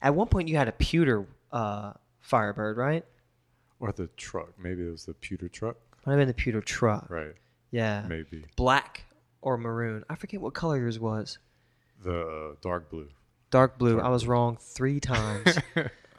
[0.00, 3.04] At one point, you had a pewter uh, Firebird, right?
[3.80, 7.08] or the truck maybe it was the pewter truck Might have been the pewter truck.
[7.08, 7.34] right
[7.70, 8.04] Yeah.
[8.08, 9.04] maybe Black
[9.40, 10.02] or maroon.
[10.10, 11.38] I forget what color yours was.
[12.02, 13.08] the dark blue
[13.50, 13.94] Dark blue.
[13.94, 14.32] Dark I was blue.
[14.32, 15.58] wrong three times.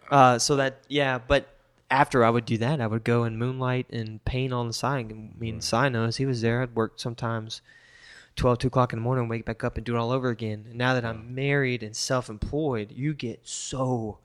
[0.09, 1.47] uh, so that yeah, but
[1.91, 5.11] after I would do that, I would go and moonlight and paint on the side.
[5.11, 5.61] I mean.
[5.61, 6.61] Cy knows he was there.
[6.61, 7.61] I'd work sometimes
[8.35, 10.65] 12, 2 o'clock in the morning, wake back up and do it all over again.
[10.69, 14.19] And now that I'm married and self-employed, you get so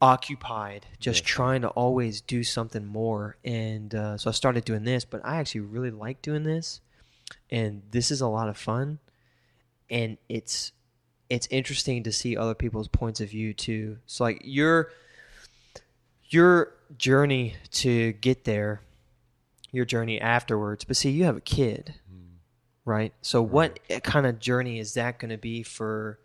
[0.00, 1.28] occupied just Yes.
[1.28, 3.36] trying to always do something more.
[3.44, 6.80] And uh, so I started doing this, but I actually really like doing this,
[7.50, 8.98] and this is a lot of fun,
[9.90, 10.72] and it's
[11.30, 13.98] it's interesting to see other people's points of view too.
[14.06, 14.90] So like your
[16.30, 18.82] your journey to get there,
[19.72, 20.84] your journey afterwards.
[20.84, 22.36] But see, you have a kid, hmm.
[22.84, 23.12] right?
[23.22, 26.18] So what kind of journey is that going to be for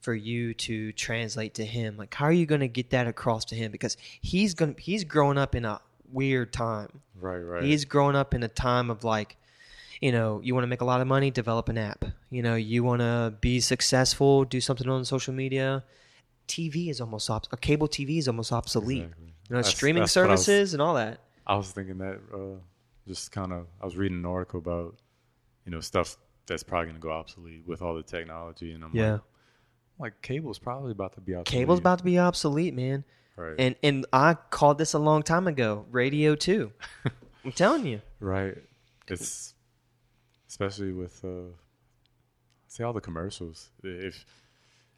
[0.00, 1.96] for you to translate to him?
[1.96, 4.80] Like how are you going to get that across to him because he's going to
[4.80, 5.80] he's growing up in a
[6.12, 7.00] weird time.
[7.20, 9.36] right right He's growing up in a time of like,
[10.00, 12.04] you know, you want to make a lot of money, develop an app.
[12.30, 15.84] You know, you want to be successful, do something on social media.
[16.48, 19.02] TV is almost obs- cable TV is almost obsolete.
[19.02, 19.26] Exactly.
[19.26, 21.20] You know, That's- streaming that's I was- services and all that.
[21.46, 22.58] I was thinking that uh,
[23.08, 24.94] just kind of I was reading an article about
[25.64, 28.90] you know stuff that's probably going to go obsolete with all the technology, and I'm
[28.94, 29.20] Yeah, like,
[29.98, 31.60] like cable's probably about to be obsolete.
[31.60, 33.04] cable's about to be obsolete, man.
[33.36, 35.86] right, And and I called this a long time ago.
[35.90, 36.72] Radio too.
[37.44, 38.00] I'm telling you.
[38.20, 38.56] right.
[39.08, 39.54] It's
[40.50, 41.54] especially with uh,
[42.66, 43.70] see all the commercials.
[43.82, 44.26] If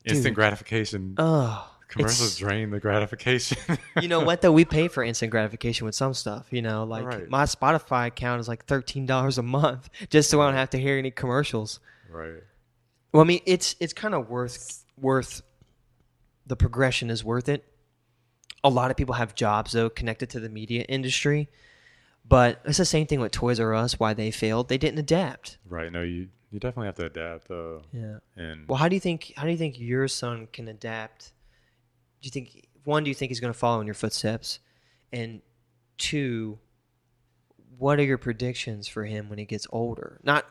[0.04, 0.34] instant Dude.
[0.34, 1.14] gratification.
[1.18, 3.58] Oh, Commercials drain the gratification.
[4.00, 4.50] you know what though?
[4.50, 6.46] We pay for instant gratification with some stuff.
[6.50, 7.28] You know, like Right.
[7.28, 10.78] my Spotify account is like thirteen dollars a month just so I don't have to
[10.78, 11.80] hear any commercials.
[12.10, 12.42] right.
[13.12, 15.42] Well, I mean, it's it's kind of worth worth
[16.46, 17.62] the progression is worth it.
[18.64, 21.50] A lot of people have jobs though connected to the media industry,
[22.26, 23.98] but it's the same thing with Toys R Us.
[23.98, 24.68] Why they failed?
[24.68, 25.58] They didn't adapt.
[25.68, 25.90] Right.
[25.92, 27.48] No, you you definitely have to adapt.
[27.48, 27.82] though.
[27.92, 28.18] Yeah.
[28.36, 31.32] and Well, how do you think how do you think your son can adapt?
[32.20, 34.58] Do you think one, do you think he's going to follow in your footsteps?
[35.12, 35.40] And
[35.98, 36.58] two,
[37.78, 40.20] what are your predictions for him when he gets older?
[40.22, 40.46] Not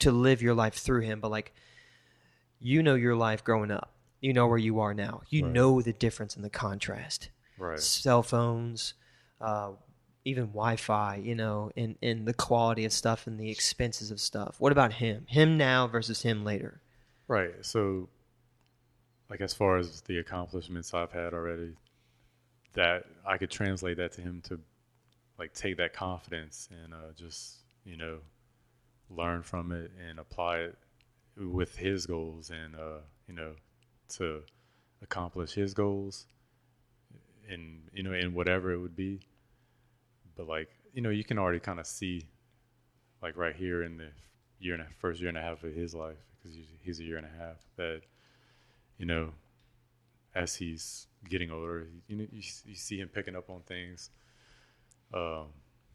[0.00, 1.52] to live your life through him, but like
[2.60, 3.92] you know your life growing up.
[4.20, 5.22] You know where you are now.
[5.28, 5.52] You Right.
[5.52, 7.30] know the difference in the contrast.
[7.58, 7.78] right.
[7.78, 8.94] Cell phones,
[9.40, 9.72] uh,
[10.26, 14.56] even Wi-Fi, you know, and, and the quality of stuff and the expenses of stuff.
[14.58, 15.24] What about him?
[15.28, 16.80] Him now versus him later.
[17.28, 17.54] Right.
[17.62, 18.08] So,
[19.30, 21.74] like as far as the accomplishments I've had already,
[22.72, 24.58] that I could translate that to him to
[25.38, 28.18] like take that confidence and uh, just you know
[29.10, 30.76] learn from it and apply it
[31.36, 32.98] with his goals and uh,
[33.28, 33.52] you know
[34.08, 34.42] to
[35.02, 36.26] accomplish his goals
[37.48, 39.20] and you know in whatever it would be.
[40.36, 42.26] But like you know you can already kind of see
[43.22, 44.08] like right here in the
[44.58, 47.16] year and a, first year and a half of his life because he's, a year
[47.16, 48.02] and a half that
[48.98, 49.30] you know
[50.34, 54.10] as he's getting older you know you, you see him picking up on things.
[55.14, 55.46] Um,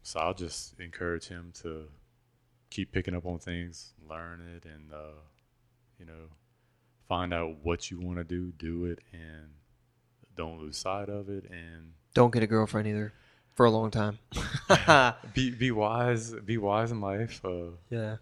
[0.02, 1.84] so i'll just encourage him to
[2.70, 5.20] keep picking up on things learn it and uh,
[5.98, 6.28] you know
[7.08, 9.50] find out what you want to do do it and
[10.36, 13.12] don't lose sight of it and Don't get a girlfriend either
[13.54, 14.18] for a long time.
[15.34, 18.16] be be wise be wise in life uh, yeah.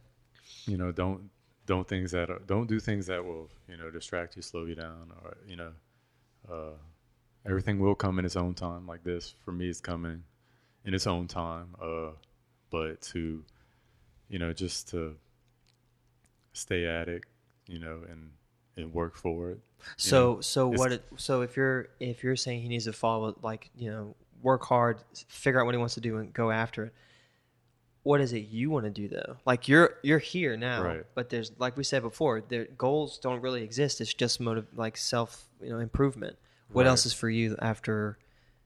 [0.66, 1.30] you know don't
[1.66, 4.74] don't things that are, don't do things that will you know distract you slow you
[4.74, 5.72] down or you know
[6.50, 6.74] uh,
[7.46, 10.22] everything will come in its own time like this for me it's coming
[10.84, 12.10] in its own time uh,
[12.70, 13.44] but to
[14.28, 15.14] you know just to
[16.52, 17.22] stay at it
[17.66, 18.30] you know and
[18.76, 19.60] and work for it
[19.96, 20.92] So know, so what?
[20.92, 24.64] It, so if you're if you're saying he needs to follow like you know work
[24.64, 26.94] hard, figure out what he wants to do, and go after it.
[28.02, 29.36] What is it you want to do though?
[29.44, 31.04] Like you're you're here now, Right.
[31.14, 34.00] but there's like we said before, the goals don't really exist.
[34.00, 36.36] It's just motive like self you know improvement.
[36.72, 36.88] What Right.
[36.88, 38.18] else is for you after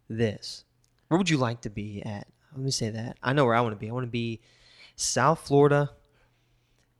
[0.08, 0.64] this?
[1.08, 2.28] Where would you like to be at?
[2.52, 3.16] Let me say that.
[3.22, 3.88] I know where I want to be.
[3.90, 4.40] I want to be
[4.94, 5.90] South Florida,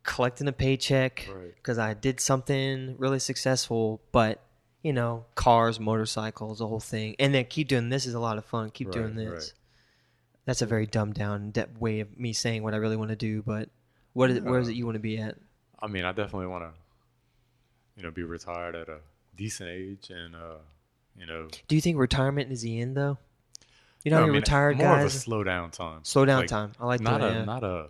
[0.02, 1.54] collecting a paycheck Right.
[1.54, 4.42] because I did something really successful, but
[4.84, 8.38] you know, cars, motorcycles, the whole thing, and then keep doing this is a lot
[8.38, 8.70] of fun.
[8.70, 9.28] Keep doing this.
[9.32, 9.52] right.
[10.44, 13.16] That's a very dumbed down de- way of me saying what I really want to
[13.16, 13.42] do.
[13.42, 13.70] But
[14.12, 15.34] what is where is it you want to be at?
[15.82, 16.70] i mean i definitely want to
[17.96, 18.98] you know be retired at a
[19.36, 20.56] decent age and uh
[21.18, 23.18] you know Do you think retirement is the end though?
[24.04, 26.42] You know, No, I mean, retired more guys of a slow down time slow down
[26.42, 26.72] Like, time.
[26.80, 27.30] I like not that.
[27.32, 27.44] a yeah.
[27.44, 27.88] not a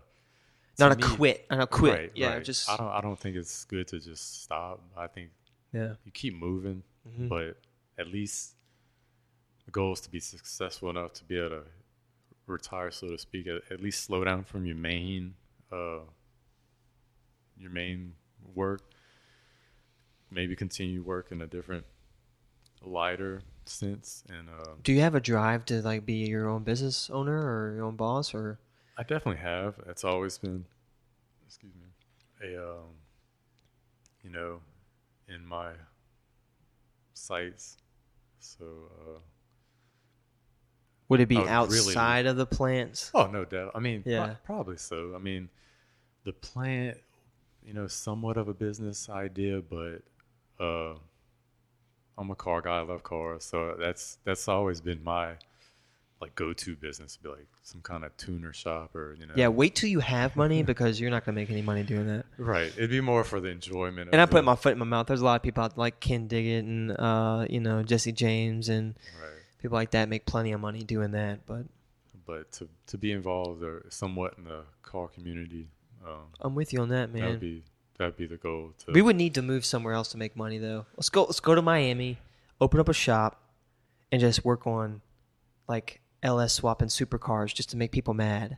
[0.78, 1.47] not a me- quit.
[1.51, 1.92] Not a quit.
[1.95, 2.45] Right, yeah, right.
[2.45, 4.80] just I don't I don't think it's good to just stop.
[4.97, 5.30] I think
[5.75, 5.95] yeah.
[6.05, 7.29] you keep moving, Mhm.
[7.29, 7.57] but
[7.99, 8.55] at least
[9.66, 11.64] the goal is to be successful enough to be able to
[12.47, 13.47] retire, so to speak.
[13.47, 15.35] At, at least slow down from your main
[15.72, 16.01] uh,
[17.59, 18.14] your main
[18.55, 18.83] work.
[20.31, 21.85] Maybe continue work in a different,
[22.83, 27.09] lighter sense, and uh, Do you have a drive to like be your own business
[27.11, 28.59] owner or your own boss or?
[28.99, 29.81] I definitely have.
[29.89, 30.64] It's always been,
[31.47, 32.91] excuse me, a um,
[34.22, 34.61] you know,
[35.29, 35.72] in my
[37.14, 37.77] sights.
[38.39, 39.18] So, uh,
[41.09, 43.11] Would it be would really- outside of the plants?
[43.14, 43.72] oh no doubt.
[43.75, 44.37] I mean, Yeah.
[44.45, 45.14] probably so.
[45.14, 45.49] I mean,
[46.25, 46.99] the plant,
[47.62, 50.03] you know, somewhat of a business idea, but
[50.62, 50.95] uh,
[52.18, 52.79] I'm a car guy.
[52.79, 55.37] I love cars, so that's that's always been my
[56.20, 57.16] like go-to business.
[57.16, 59.34] Be like some kind of tuner shop or you know.
[59.36, 62.24] Yeah, wait till you have money because you're not gonna make any money doing that.
[62.38, 62.72] Right.
[62.76, 64.10] It'd be more for the enjoyment.
[64.12, 65.06] And I put the- my foot in my mouth.
[65.06, 68.68] There's a lot of people out like Ken Diggett and uh, you know Jesse James
[68.68, 69.30] and Right.
[69.60, 71.44] people like that make plenty of money doing that.
[71.46, 71.66] But
[72.26, 75.68] But to to be involved or somewhat in the car community,
[76.06, 77.22] um, I'm with you on that, man.
[77.22, 77.62] that'd be
[77.98, 78.72] that'd be the goal.
[78.78, 80.86] To We would need to move somewhere else to make money, though.
[80.96, 81.24] Let's go.
[81.24, 82.18] Let's go to Miami,
[82.60, 83.42] open up a shop,
[84.10, 85.02] and just work on
[85.68, 88.57] like LS swapping supercars just to make people mad.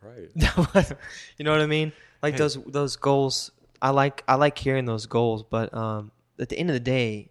[0.00, 0.30] right.
[1.36, 1.92] you know what I mean?
[2.22, 2.38] Like Hey.
[2.38, 3.50] those those goals.
[3.82, 7.28] I like I like hearing those goals, but um, at the end of the day,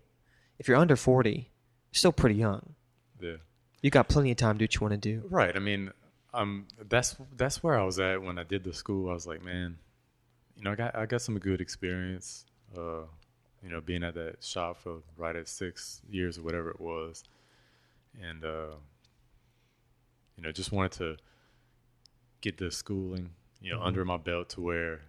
[0.60, 1.50] if you're under forty,
[1.92, 2.76] you're still pretty young.
[3.22, 3.38] Yeah.
[3.82, 5.28] You got plenty of time to do what you want to do.
[5.30, 5.56] Right.
[5.56, 5.92] I mean,
[6.34, 9.10] um, that's that's where I was at when I did the school.
[9.10, 9.78] I was like, man,
[10.58, 12.46] you know, I got I got some good experience.
[12.78, 13.04] Uh,
[13.64, 17.24] you know, being at that shop for right at six years or whatever it was,
[18.22, 18.76] and uh,
[20.36, 21.18] you know, just wanted to
[22.42, 23.86] get the schooling, you know, Mhm.
[23.86, 25.02] under my belt to where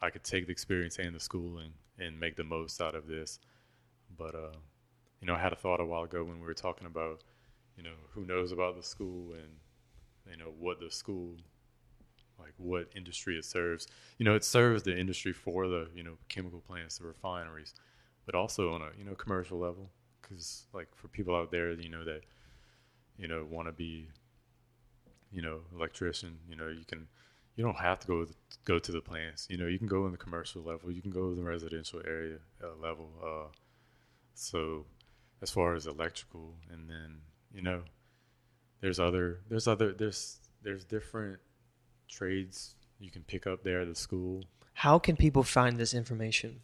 [0.00, 3.38] I could take the experience and the schooling and make the most out of this.
[4.16, 4.56] But uh,
[5.20, 7.22] you know, I had a thought a while ago when we were talking about,
[7.76, 9.58] you know, who knows about the school and
[10.30, 11.36] you know what the school
[12.38, 13.86] like what industry it serves.
[14.18, 17.74] You know, it serves the industry for the you know chemical plants, the refineries,
[18.26, 19.90] but also on a you know commercial level.
[20.20, 22.22] Because like for people out there, you know that
[23.18, 24.08] you know want to be
[25.32, 26.38] you know electrician.
[26.48, 27.08] You know, you can
[27.56, 28.26] you don't have to go
[28.64, 29.46] go to the plants.
[29.50, 30.90] You know, you can go in the commercial level.
[30.90, 33.10] You can go in the residential area uh, level.
[33.22, 33.48] Uh,
[34.34, 34.86] so
[35.42, 37.18] as far as electrical, and then
[37.52, 37.82] you know,
[38.80, 41.40] there's other there's other there's there's different
[42.08, 44.44] trades you can pick up there at the school.
[44.74, 46.60] How can people find this information?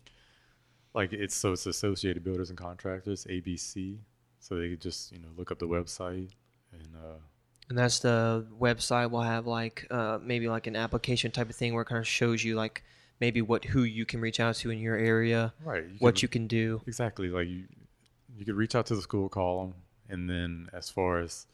[0.94, 3.98] Like it's so it's Associated Builders and Contractors (ABC).
[4.40, 6.30] So they could just you know look up the website
[6.72, 7.18] and uh,
[7.68, 11.74] And that's the website will have like uh, maybe like an application type of thing
[11.74, 12.82] where it kind of shows you like
[13.20, 16.28] maybe what who you can reach out to in your area, right what can- you
[16.28, 16.80] can do.
[16.86, 17.64] exactly like you
[18.36, 19.74] you could reach out to the school, call them,
[20.08, 21.46] and then as far as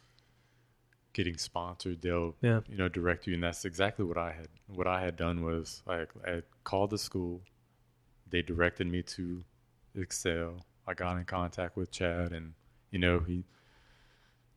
[1.14, 2.60] getting sponsored, they'll Yeah.
[2.68, 5.82] you know direct you, and that's exactly what I had what I had done was
[5.86, 7.40] I, I called the school,
[8.30, 9.42] they directed me to
[9.96, 10.64] Excel.
[10.86, 12.52] I got in contact with Chad, and
[12.90, 13.44] you know he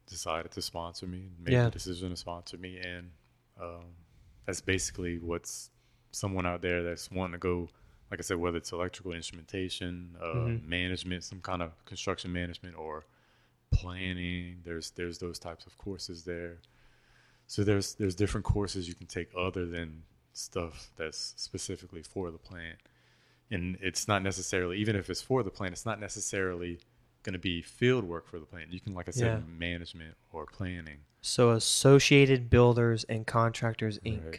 [0.07, 1.65] decided to sponsor me, made Yeah.
[1.65, 3.11] the decision to sponsor me, and
[3.61, 3.85] um,
[4.45, 5.69] that's basically what's
[6.11, 7.69] someone out there that's wanting to go.
[8.09, 10.63] Like I said, whether it's electrical instrumentation, uh, Mhm.
[10.63, 13.05] management, some kind of construction management, or
[13.71, 14.61] planning.
[14.63, 16.59] There's there's those types of courses there.
[17.47, 20.03] So there's there's different courses you can take other than
[20.33, 22.77] stuff that's specifically for the plant.
[23.49, 26.79] And it's not necessarily even if it's for the plant, it's not necessarily
[27.27, 28.71] going to be field work for the plant.
[28.71, 29.39] You can like I said Yeah.
[29.59, 30.99] management or planning.
[31.21, 34.23] So Associated Builders and Contractors Inc.
[34.23, 34.31] Right.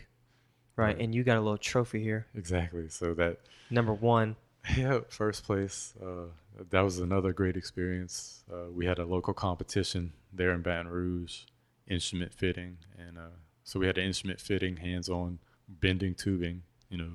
[0.76, 0.84] Right.
[0.86, 0.98] Right.
[0.98, 2.26] and you got a little trophy here.
[2.34, 2.88] Exactly.
[2.88, 4.36] So that Number one.
[4.76, 5.92] Yeah, first place.
[6.02, 6.28] Uh,
[6.70, 8.42] that was another great experience.
[8.52, 11.42] Uh, we had a local competition there in Baton Rouge,
[11.86, 16.62] instrument fitting, and uh, so we had an instrument fitting, hands-on bending tubing.
[16.90, 17.12] You know,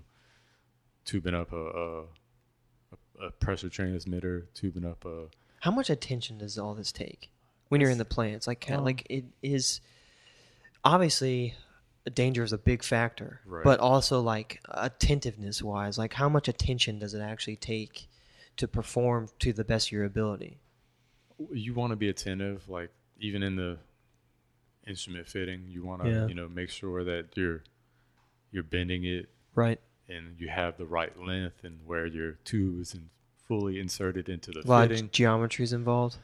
[1.06, 2.06] tubing up a, a, a-
[3.28, 5.26] a pressure transmitter, tubing up a.
[5.64, 7.30] How much attention does all this take
[7.70, 8.48] when you're in the plants?
[8.48, 9.80] Like, kind Um, like it is
[10.84, 11.54] obviously
[12.14, 13.64] danger is a big factor, Right.
[13.64, 18.10] but also like attentiveness wise, like how much attention does it actually take
[18.58, 20.60] to perform to the best of your ability?
[21.54, 23.80] You want to be attentive, like even in the
[24.86, 26.28] instrument fitting, you want to Yeah.
[26.28, 27.64] you know make sure that you're
[28.52, 29.80] you're bending it Right.
[30.10, 33.10] and you have the right length and where your tube is in,
[33.48, 35.06] fully inserted into the A lot fitting.
[35.06, 36.18] of geometries involved.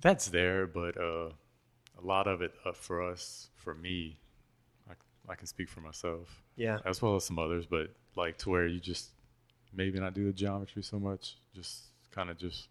[0.00, 1.30] That's there, but uh,
[1.98, 4.18] a lot of it uh, for us, for me,
[4.88, 4.92] I,
[5.32, 6.78] I can speak for myself Yeah.
[6.84, 9.10] as well as some others, but like to where you just
[9.74, 12.68] maybe not do the geometry so much, just kind of just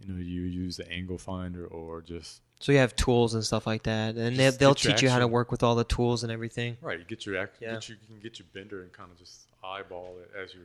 [0.00, 3.66] you know you use the angle finder or just So you have tools and stuff
[3.66, 6.32] like that, and they, they'll teach you how to work with all the tools and
[6.32, 6.76] everything.
[6.80, 6.98] right.
[6.98, 7.74] You get your act, Yeah.
[7.74, 10.64] get your, you can get your bender and kind of just eyeball it as you're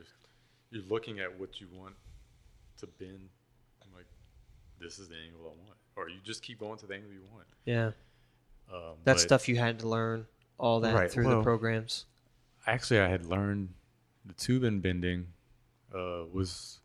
[0.70, 1.94] you're looking at what you want
[2.78, 3.28] to bend.
[3.82, 4.06] I'm like,
[4.80, 7.22] this is the angle I want, or you just keep going to the angle you
[7.32, 7.46] want.
[7.64, 7.90] Yeah.
[8.72, 10.26] Um, That stuff you had to learn
[10.58, 12.04] all that Right, through the programs.
[12.66, 13.70] Actually, I had learned
[14.26, 15.28] the tube and bending
[15.94, 16.80] uh, was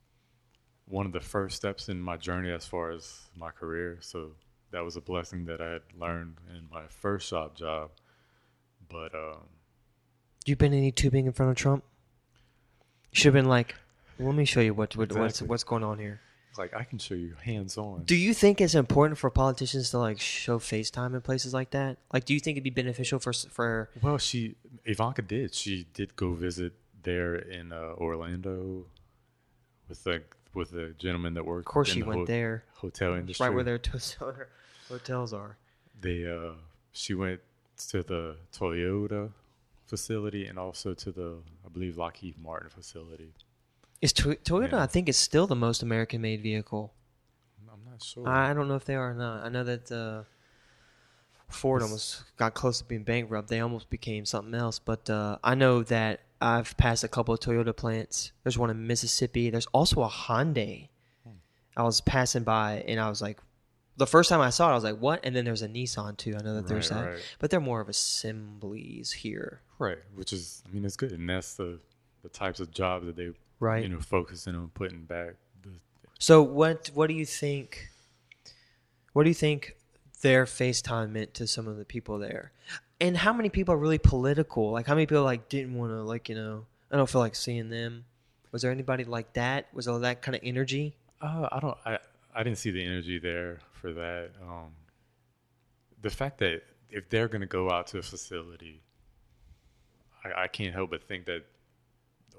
[0.87, 3.97] one of the first steps in my journey as far as my career.
[4.01, 4.31] So
[4.71, 7.91] that was a blessing that I had learned in my first shop job.
[8.89, 9.47] But um,
[10.45, 11.83] You been any tubing in front of Trump?
[13.11, 13.75] You should have been like,
[14.19, 15.47] let me show you what, what what's Exactly.
[15.47, 16.19] what's going on here.
[16.57, 18.03] like I can show you hands on.
[18.03, 21.97] Do you think it's important for politicians to like show FaceTime in places like that?
[22.13, 23.89] Like, do you think it'd be beneficial for for?
[24.01, 24.55] Well, she
[24.85, 25.53] Ivanka did.
[25.53, 28.85] She did go visit there in uh, Orlando
[29.89, 30.21] with the
[30.53, 31.67] with the gentleman that worked.
[31.67, 32.63] Of course, she the went ho- there.
[32.75, 33.45] Hotel industry.
[33.47, 34.47] right where their to-
[34.89, 35.57] hotels are.
[35.99, 36.51] they uh
[36.91, 37.39] she went
[37.89, 39.31] to the Toyota
[39.87, 43.31] facility and also to the I believe Lockheed Martin facility.
[44.03, 44.73] Is to- Toyota?
[44.73, 44.83] Yeah.
[44.83, 46.93] I think is still the most American-made vehicle.
[47.71, 48.27] I'm not sure.
[48.27, 49.45] I don't know if they are or not.
[49.45, 50.23] I know that uh,
[51.49, 53.47] Ford It's- almost got close to being bankrupt.
[53.49, 54.79] They almost became something else.
[54.79, 58.31] But uh, I know that I've passed a couple of Toyota plants.
[58.43, 59.49] There's one in Mississippi.
[59.49, 60.89] There's also a Hyundai.
[61.23, 61.35] Hmm.
[61.77, 63.39] I was passing by and I was like,
[63.95, 65.19] the first time I saw it, I was like, what?
[65.23, 66.33] And then there's a Nissan too.
[66.37, 67.09] I know that there's Right, that.
[67.11, 67.35] right.
[67.39, 69.61] But they're more of assemblies here.
[69.79, 71.79] right, which is I mean it's good and that's the
[72.23, 73.83] the types of jobs that they Right.
[73.83, 75.69] you know focusing on putting back The,
[76.19, 77.89] So what what do you think?
[79.13, 79.75] What do you think
[80.21, 82.51] their FaceTime meant to some of the people there?
[82.99, 84.71] And how many people are really political?
[84.71, 87.35] Like how many people like didn't want to like you know I don't feel like
[87.35, 88.05] seeing them.
[88.51, 89.67] Was there anybody like that?
[89.73, 90.95] Was all that kind of energy?
[91.21, 91.77] Uh, I don't.
[91.85, 91.97] I
[92.35, 94.31] I didn't see the energy there for that.
[94.41, 94.71] Um,
[96.01, 98.81] the fact that if they're going to go out to a facility,
[100.23, 101.45] I, I can't help but think that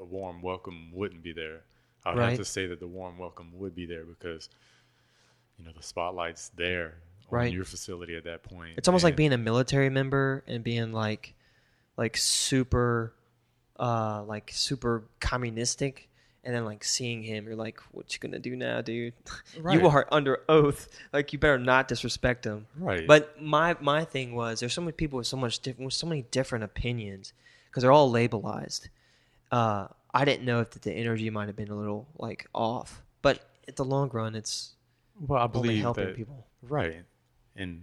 [0.00, 1.62] a warm welcome wouldn't be there.
[2.04, 2.28] I'd Right.
[2.30, 4.48] have to say that the warm welcome would be there because
[5.58, 6.98] you know the spotlight's there
[7.30, 7.48] Right.
[7.48, 8.74] on your facility at that point.
[8.76, 11.34] It's almost like being a military member and being like
[11.96, 13.14] like super
[13.78, 16.08] uh like super communistic
[16.44, 19.14] and then like seeing him you're like what you gonna do now dude
[19.58, 19.80] Right.
[19.80, 23.04] you are under oath like you better not disrespect him right.
[23.06, 26.06] but my my thing was there's so many people with so much different with so
[26.06, 27.32] many different opinions
[27.68, 28.88] because they're all labelized
[29.54, 33.36] uh i didn't know if the energy might have been a little like off but
[33.68, 34.74] at the long run it's
[35.20, 37.04] well, I only believe helping that people right,
[37.54, 37.82] and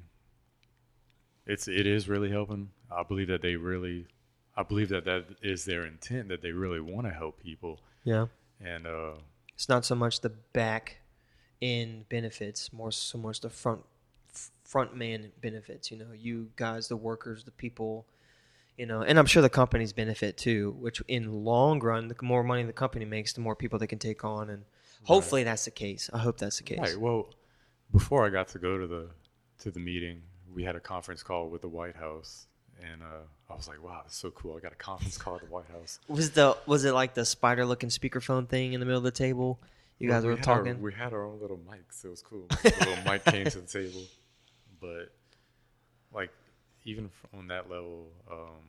[1.46, 2.70] it's it is really helping.
[2.92, 4.08] I believe that they really,
[4.56, 8.26] I believe that that is their intent that they really want to help people, yeah
[8.60, 9.14] and uh,
[9.54, 10.98] It's not so much the back
[11.62, 13.82] end benefits, more so much the front
[14.64, 15.92] front man benefits.
[15.92, 18.08] You know, you guys, the workers, the people.
[18.82, 20.76] You know, and I'm sure the companies benefit too.
[20.80, 24.00] Which, in long run, the more money the company makes, the more people they can
[24.00, 24.64] take on, and
[25.04, 26.10] hopefully that's the case.
[26.12, 26.80] I hope that's the case.
[26.80, 26.98] Right.
[27.00, 27.30] Well,
[27.92, 29.10] before I got to go to the
[29.60, 32.48] to the meeting, we had a conference call with the White House,
[32.82, 34.58] and uh, I was like, "Wow, that's so cool!
[34.58, 37.24] I got a conference call at the White House." Was the was it like the
[37.24, 39.60] spider looking speakerphone thing in the middle of the table?
[40.00, 40.82] You Well, guys we were our- talking.
[40.82, 42.04] we had our own little mics.
[42.04, 42.48] It was cool.
[42.64, 44.02] the little mic came to the table,
[44.80, 45.12] but
[46.12, 46.32] like
[46.86, 48.64] even on that level, um,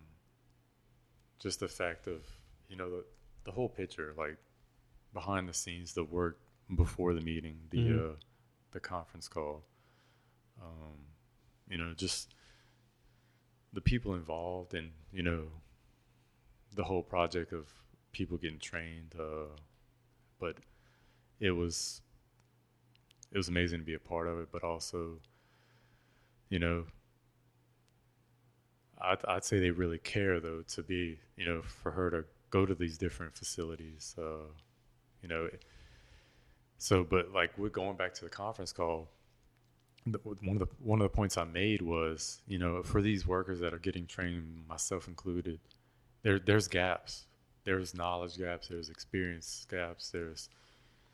[1.38, 2.22] just the fact of
[2.68, 3.04] you know the
[3.44, 4.36] the whole picture, like
[5.12, 6.38] behind the scenes, the work
[6.76, 7.98] before the meeting, the Mhm.
[8.12, 8.14] uh,
[8.72, 9.62] the conference call,
[10.60, 10.98] um,
[11.68, 12.34] you know, just
[13.72, 15.48] the people involved, and you know,
[16.74, 17.66] the whole project of
[18.12, 19.14] people getting trained.
[19.18, 19.56] Uh,
[20.38, 20.56] but
[21.40, 22.02] it was
[23.32, 25.18] it was amazing to be a part of it, but also,
[26.48, 26.84] you know,
[29.02, 32.64] I'd, I'd say they really care though to be, you know, for her to go
[32.64, 34.14] to these different facilities,
[35.22, 35.48] you know.
[36.78, 39.08] So, but like we're going back to the conference call.
[40.04, 43.60] One of the one of the points I made was, you know, for these workers
[43.60, 45.60] that are getting trained, myself included,
[46.22, 47.26] there there's gaps.
[47.64, 48.66] There's knowledge gaps.
[48.66, 50.10] There's experience gaps.
[50.10, 50.48] There's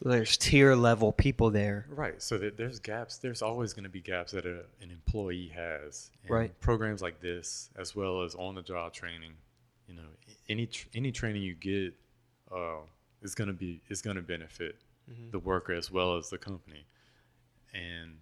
[0.00, 1.86] There's tier level people there.
[1.88, 2.22] Right.
[2.22, 3.18] So that there's gaps.
[3.18, 6.10] There's always going to be gaps that a, an employee has.
[6.22, 6.60] And Right.
[6.60, 9.32] Programs like this, as well as on the job training,
[9.88, 10.08] you know,
[10.48, 11.94] any tr- any training you get
[12.54, 12.80] uh,
[13.22, 14.76] is going to be is going to benefit
[15.10, 15.30] Mhm.
[15.32, 16.84] the worker as well as the company.
[17.74, 18.18] And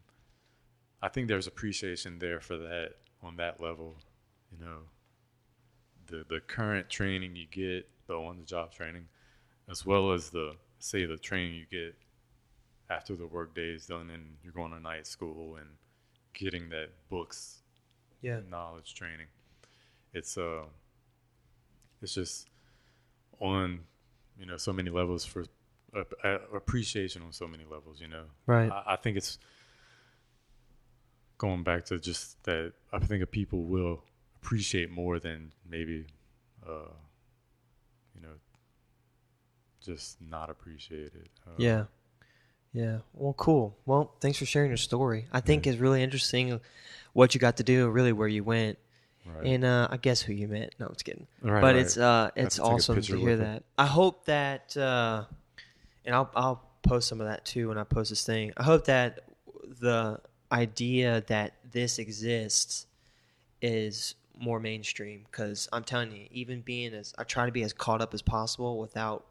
[1.03, 3.97] I think there's appreciation there for that on that level.
[4.51, 4.79] You know,
[6.07, 9.09] the the current training you get, the on the job training,
[9.69, 11.95] as well as the say the training you get
[12.91, 15.69] after the work day is done and you're going to night school and
[16.35, 17.63] getting that books
[18.23, 18.41] Yeah.
[18.49, 19.27] knowledge training.
[20.13, 20.65] It's uh
[22.03, 22.49] it's just
[23.41, 23.81] on
[24.39, 25.45] you know so many levels for
[25.95, 28.25] uh, appreciation on so many levels, you know.
[28.47, 28.71] Right.
[28.71, 29.39] I, I think it's
[31.39, 34.03] going back to just that I think people will
[34.37, 36.07] appreciate more than maybe
[36.67, 36.93] uh
[38.15, 38.35] you know
[39.87, 41.29] just not appreciate it.
[41.47, 41.85] Uh, Yeah.
[42.73, 42.99] Yeah.
[43.15, 43.75] Well, cool.
[43.87, 45.27] Well, thanks for sharing your story.
[45.33, 45.73] I think Yeah.
[45.73, 46.61] it's really interesting
[47.15, 48.79] what you got to do, really where you went,
[49.25, 49.47] Right.
[49.47, 50.75] and uh, I guess who you met.
[50.79, 51.27] No, I'm kidding.
[51.41, 51.77] Right, but right.
[51.77, 53.37] it's uh, it's to awesome to hear it.
[53.39, 53.63] that.
[53.79, 55.25] I hope that, uh,
[56.05, 58.53] and I'll I'll post some of that too when I post this thing.
[58.59, 59.21] I hope that
[59.81, 60.21] the
[60.53, 62.87] idea that this exists
[63.63, 67.73] is more mainstream because I'm telling you, even being as I try to be as
[67.73, 69.25] caught up as possible without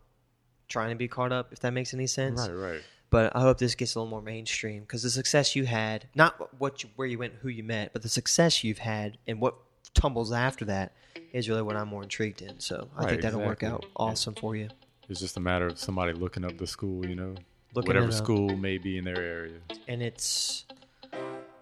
[0.68, 2.82] trying to be caught up, if that makes any sense Right, right.
[3.10, 6.60] but I hope this gets a little more mainstream because the success you had, not
[6.60, 9.56] what you, where you went, who you met, but the success you've had and what
[9.94, 10.92] tumbles after that
[11.34, 12.60] is really what I'm more intrigued in.
[12.60, 14.70] So I Right, think that'll work out awesome for you.
[15.08, 17.36] It's just a matter of somebody looking up the school, you know,
[17.74, 19.60] Looking whatever school may be in their area.
[19.88, 20.66] And it's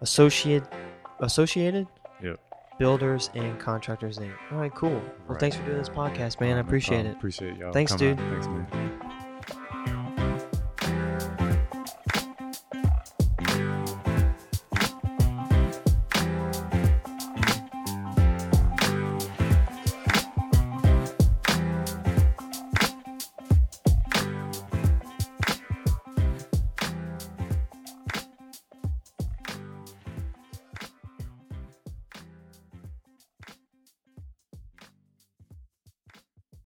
[0.01, 0.64] associate,
[1.20, 1.88] associated
[2.22, 2.39] Yep.
[2.80, 4.32] builders and contractors Inc.
[4.51, 4.91] All right, cool.
[4.91, 5.39] Well, Right.
[5.39, 6.58] thanks for doing this podcast, man.
[6.58, 7.16] I appreciate it.
[7.18, 7.74] Appreciate y'all.
[7.74, 8.26] Thanks, coming dude.
[8.26, 8.32] out.
[8.32, 8.82] Thanks, man.